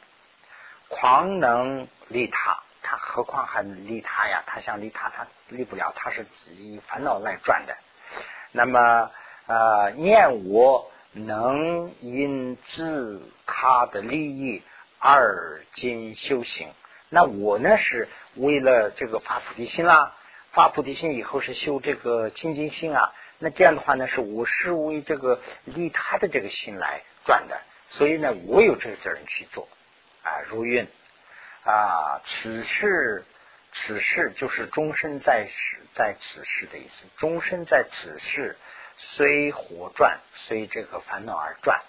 [0.88, 4.42] 狂能利他，他何况还利他呀？
[4.46, 7.76] 他想利他，他利不了，他是以烦恼来转的。
[8.52, 9.10] 那么。
[9.50, 14.62] 呃，念我能因自他的利益
[14.98, 16.70] 而今修行，
[17.08, 20.14] 那我呢是为了这个发菩提心啦，
[20.52, 23.12] 发菩提心以后是修这个清净心啊。
[23.38, 29.68] 那这样的话呢，是我是为这个利他的这个心来转的，所以呢，我有这个责任去做
[30.22, 30.40] 啊。
[30.48, 30.88] 如愿
[31.64, 33.24] 啊，此事
[33.72, 38.56] 此事就是终身在世，在此世的意思，终身在此事。
[39.00, 41.82] 随火转，随这个烦恼而转，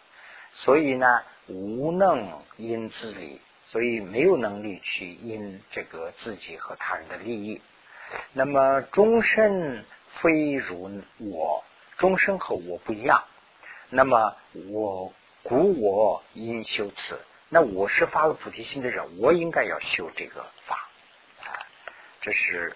[0.53, 7.63] 所以呢，无能因自利，所以没有能力去因这个自己和他人的利益。
[8.33, 9.85] 那么终身
[10.21, 11.63] 非如我，
[11.97, 13.23] 终身和我不一样。
[13.89, 20.89] 那么我古我应修此，那我是发了菩提心的人，我应该要修这个法。
[22.21, 22.75] 这是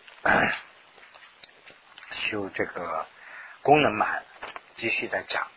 [2.12, 3.06] 修这个。
[3.62, 4.26] 功能满，
[4.76, 5.48] 继续再讲。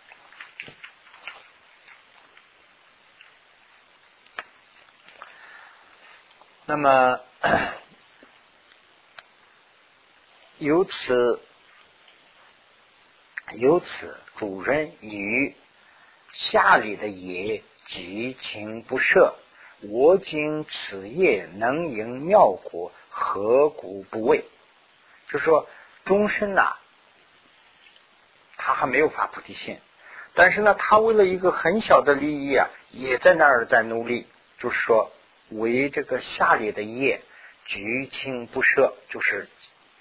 [6.67, 7.19] 那么
[10.59, 11.39] 由此
[13.53, 15.55] 由此，主人与
[16.33, 19.37] 下里的业激情不舍，
[19.83, 24.45] 我今此业能赢妙果，何故不为？
[25.29, 25.69] 就说
[26.07, 26.77] 终身呐。
[28.57, 29.79] 他还没有发菩提心，
[30.35, 34.27] 但是呢，他为了一个很小的利益啊，也在那儿在努力，
[34.59, 35.13] 就是说
[35.51, 37.21] 为这个下里的业
[37.67, 39.49] 举情不舍，就是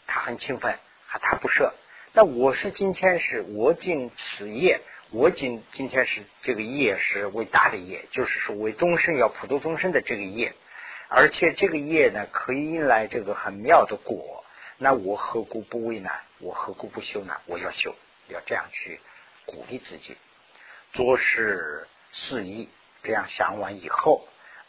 [0.07, 1.73] 他很勤奋，还他不舍。
[2.13, 4.81] 那我是今天是我尽此业，
[5.11, 10.53] 我今今天是这个业是为大的业，就是说为终身要普度终身的这个业，
[11.09, 14.45] 而且这个业呢可以引来这个很妙的果，
[14.77, 16.09] 那我何故不为呢？
[16.39, 17.35] 我何故不修呢？
[17.45, 17.95] 我要修。
[18.27, 18.99] 要这样去
[19.45, 20.17] 鼓励自己，
[20.93, 22.69] 做事肆意，
[23.03, 24.27] 这样想完以后，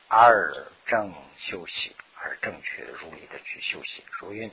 [0.09, 0.53] 而
[0.85, 4.05] 正休息，而正确如理的去休息。
[4.21, 4.51] 如愿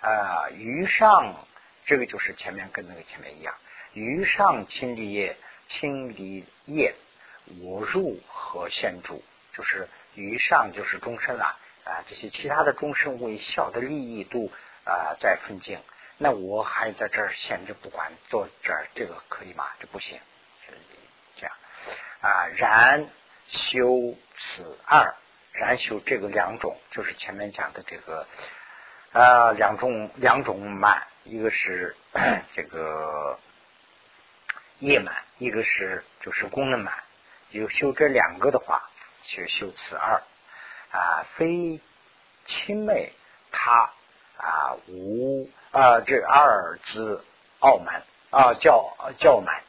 [0.00, 1.46] 啊，于上
[1.86, 3.54] 这个就是前面跟那个前面一样，
[3.92, 5.36] 于上清理业，
[5.66, 6.94] 清理业，
[7.60, 14.50] 我入和先主，就是于上就是终身了啊，这些其他的终身为孝的利益度
[14.84, 15.80] 啊在分境。
[16.22, 19.66] 那我还在这儿闲着不管，坐这儿这个可以吗？
[19.80, 20.20] 这不行，
[21.36, 21.56] 这样
[22.20, 22.46] 啊。
[22.56, 23.08] 然
[23.48, 25.14] 修此二，
[25.52, 28.26] 然修这个两种，就是前面讲的这个
[29.12, 31.96] 啊两种两种满，一个是
[32.52, 33.38] 这个
[34.78, 36.94] 夜满，一个是就是功能满。
[37.50, 38.88] 有修这两个的话，
[39.24, 40.22] 就修此二
[40.90, 41.80] 啊，非
[42.44, 43.12] 亲妹
[43.52, 43.90] 他。
[44.42, 47.22] 啊，无啊，这二字
[47.58, 49.62] 傲慢啊，叫叫满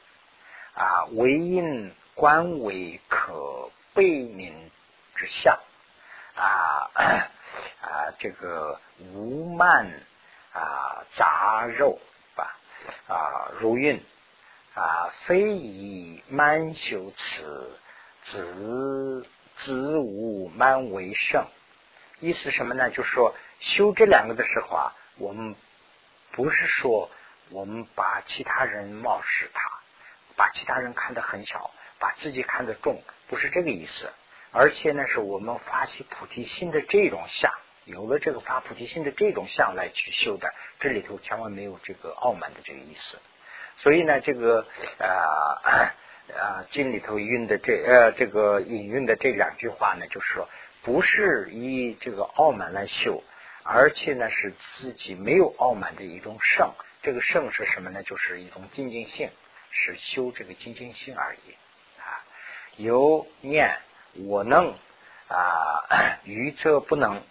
[0.73, 4.71] 啊，唯因官为可背民
[5.15, 5.59] 之相
[6.35, 6.89] 啊
[7.81, 9.87] 啊，这个无慢
[10.53, 11.99] 啊杂肉
[12.35, 12.57] 吧
[13.07, 14.03] 啊，如运
[14.73, 17.79] 啊，非以慢修此，
[18.25, 19.25] 子
[19.55, 21.45] 子无慢为胜。
[22.19, 22.89] 意思什么呢？
[22.89, 23.35] 就是说。
[23.63, 25.55] 修这两个的时候啊，我们
[26.31, 27.11] 不是说
[27.51, 29.69] 我们把其他人冒失他，
[30.35, 34.11] 把其他人看得很小，把自己看得重，不是这个意思。
[34.51, 37.51] 而且呢，是我们发起菩提心的这种相，
[37.85, 43.17] 有了这个发菩提心的这种相来去修的，这里头千万没有这个傲慢的这个意思。
[43.77, 44.67] 所以呢，这个
[44.99, 45.07] 呃
[46.37, 50.49] 啊经里头运的这呃这个引用的这两句话呢，就是说
[50.83, 53.23] 不是以这个傲慢来修，
[53.63, 56.73] 而且呢是自己没有傲慢的一种圣。
[57.01, 58.03] 这个圣是什么呢？
[58.03, 59.31] 就是一种精进性，
[59.71, 61.55] 是修这个精进性而已
[61.99, 62.21] 啊。
[62.75, 63.79] 由念
[64.13, 64.75] 我能
[65.29, 67.23] 啊，愚则不能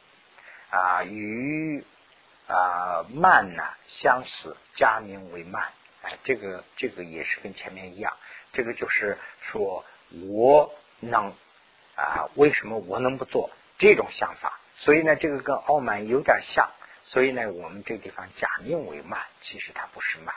[0.70, 1.84] 啊，与
[2.46, 5.68] 啊慢呢相似，加名为慢。
[6.02, 8.16] 哎，这个这个也是跟前面一样，
[8.52, 9.84] 这个就是说
[10.28, 11.34] 我能
[11.94, 14.58] 啊，为什么我能不做这种想法？
[14.76, 16.70] 所以呢，这个跟傲慢有点像。
[17.02, 20.34] 所以呢，我们这地方假名为慢，其实它不是慢。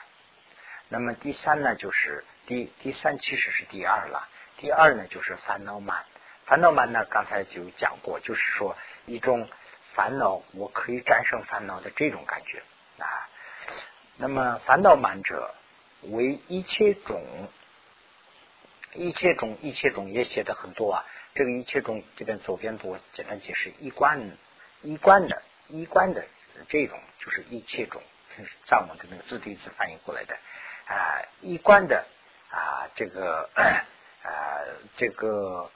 [0.88, 4.28] 那么第三呢，就是第第三其实是第二了。
[4.56, 6.04] 第二呢，就是烦恼慢。
[6.46, 8.76] 烦恼慢呢，刚才就讲过，就是说
[9.06, 9.48] 一种
[9.94, 12.62] 烦恼，我可以战胜烦恼的这种感觉
[12.98, 13.28] 啊。
[14.16, 15.54] 那么烦恼慢者
[16.02, 17.48] 为一切种，
[18.92, 21.04] 一切种，一切种也写的很多啊。
[21.34, 24.36] 这个一切种这边左边多简单解释一观
[24.82, 26.24] 一观的，一观的。
[26.68, 28.00] 这种就是一切种，
[28.36, 30.36] 是藏文的那个字对字翻译过来的
[30.86, 32.06] 啊，一观的
[32.48, 34.30] 啊，这个啊，
[34.96, 35.68] 这个，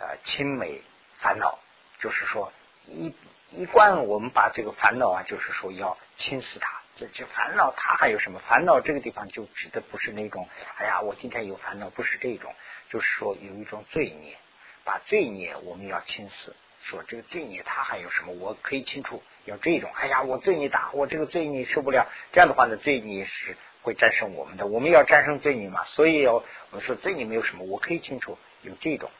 [0.00, 0.82] 呃亲美
[1.16, 1.58] 烦恼，
[1.98, 2.52] 就是说
[2.86, 3.14] 一
[3.50, 6.80] 一贯，我们把这个烦恼啊，就是说要轻视它。
[6.98, 8.80] 这这烦恼，它还有什么烦恼？
[8.80, 10.48] 这个地方就指的不是那种，
[10.78, 12.54] 哎呀，我今天有烦恼，不是这种，
[12.88, 14.36] 就是说有一种罪孽，
[14.82, 16.54] 把罪孽我们要轻视。
[16.84, 18.32] 说这个罪孽，它还有什么？
[18.32, 19.22] 我可以清楚。
[19.44, 22.06] 要这种，哎呀，我罪孽大，我这个罪孽受不了。
[22.32, 24.66] 这样的话呢，罪孽是会战胜我们的。
[24.66, 29.10] 我们要战胜罪孽嘛，所以要我们说罪孽没有什么，我可以清楚有这种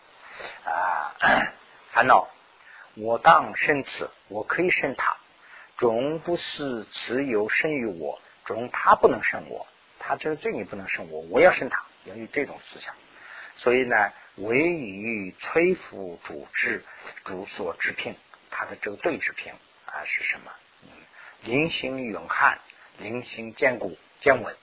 [0.65, 1.15] 啊
[1.93, 2.29] 烦恼。
[2.95, 5.17] 我当生此，我可以生他，
[5.77, 9.67] 终不是此有生于我，终他不能生我，
[9.99, 12.95] 他这个罪孽不能生我，我要生他，要有这种思想。
[13.57, 16.85] 所以呢，唯于摧伏主治
[17.25, 18.17] 主所之品，
[18.51, 19.53] 他的这个对治品。
[19.87, 20.51] 啊是什么？
[20.83, 20.89] 嗯，
[21.45, 22.59] 灵性永汉，
[22.99, 24.57] 灵性坚固坚稳，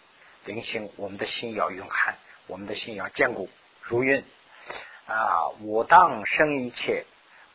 [0.45, 2.17] 灵性我们的心要永汉，
[2.47, 3.49] 我们的心要坚固
[3.81, 4.23] 如云
[5.13, 5.49] 啊！
[5.61, 7.05] 我当生一切，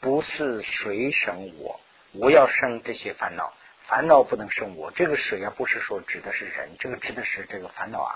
[0.00, 1.80] 不是谁生我，
[2.12, 3.52] 我要生这些烦恼，
[3.82, 4.90] 烦恼不能生我。
[4.92, 8.14] 这个水啊，不是说指的是人，这个指的是这个烦恼啊。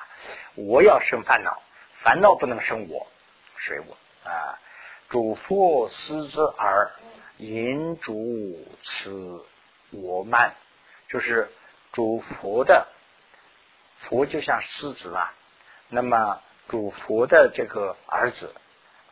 [0.55, 1.61] 我要生烦恼，
[2.03, 3.07] 烦恼不能生我，
[3.57, 3.97] 水我
[4.29, 4.59] 啊。
[5.09, 6.91] 主佛师之而。
[7.39, 9.45] 引主此
[9.91, 10.55] 我慢，
[11.09, 11.51] 就是
[11.93, 12.87] 主佛的
[13.99, 15.35] 佛就像狮子啊。
[15.89, 18.55] 那么主佛的这个儿子，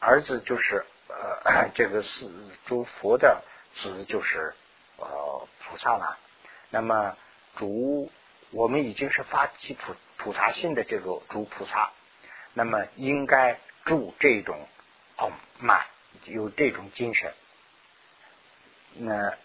[0.01, 2.29] 儿子就是呃 这个是
[2.67, 3.43] 诸佛的
[3.77, 4.55] 子就是
[4.97, 6.19] 呃菩萨了。
[6.71, 7.17] 那么
[7.57, 8.11] 主
[8.51, 11.91] 我们已经是发起普普萨性的这个主菩萨，
[12.55, 14.67] 那么应该助这种
[15.17, 15.85] 哦慢，
[16.25, 17.33] 有这种精神。
[18.95, 19.37] 那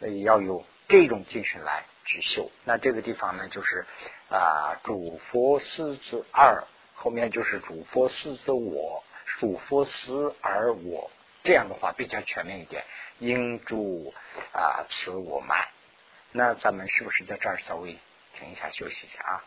[0.24, 2.50] 要有这种精神来去修。
[2.64, 3.84] 那这个地方呢，就是
[4.30, 9.04] 啊，主佛师之二，后面就是主佛师之我，
[9.38, 11.10] 主佛师而我，
[11.42, 12.84] 这样的话比较全面一点。
[13.18, 14.14] 应住
[14.52, 15.68] 啊，此我慢。
[16.30, 17.98] 那咱们是不是在这儿稍微
[18.34, 19.44] 停一下休息一下啊？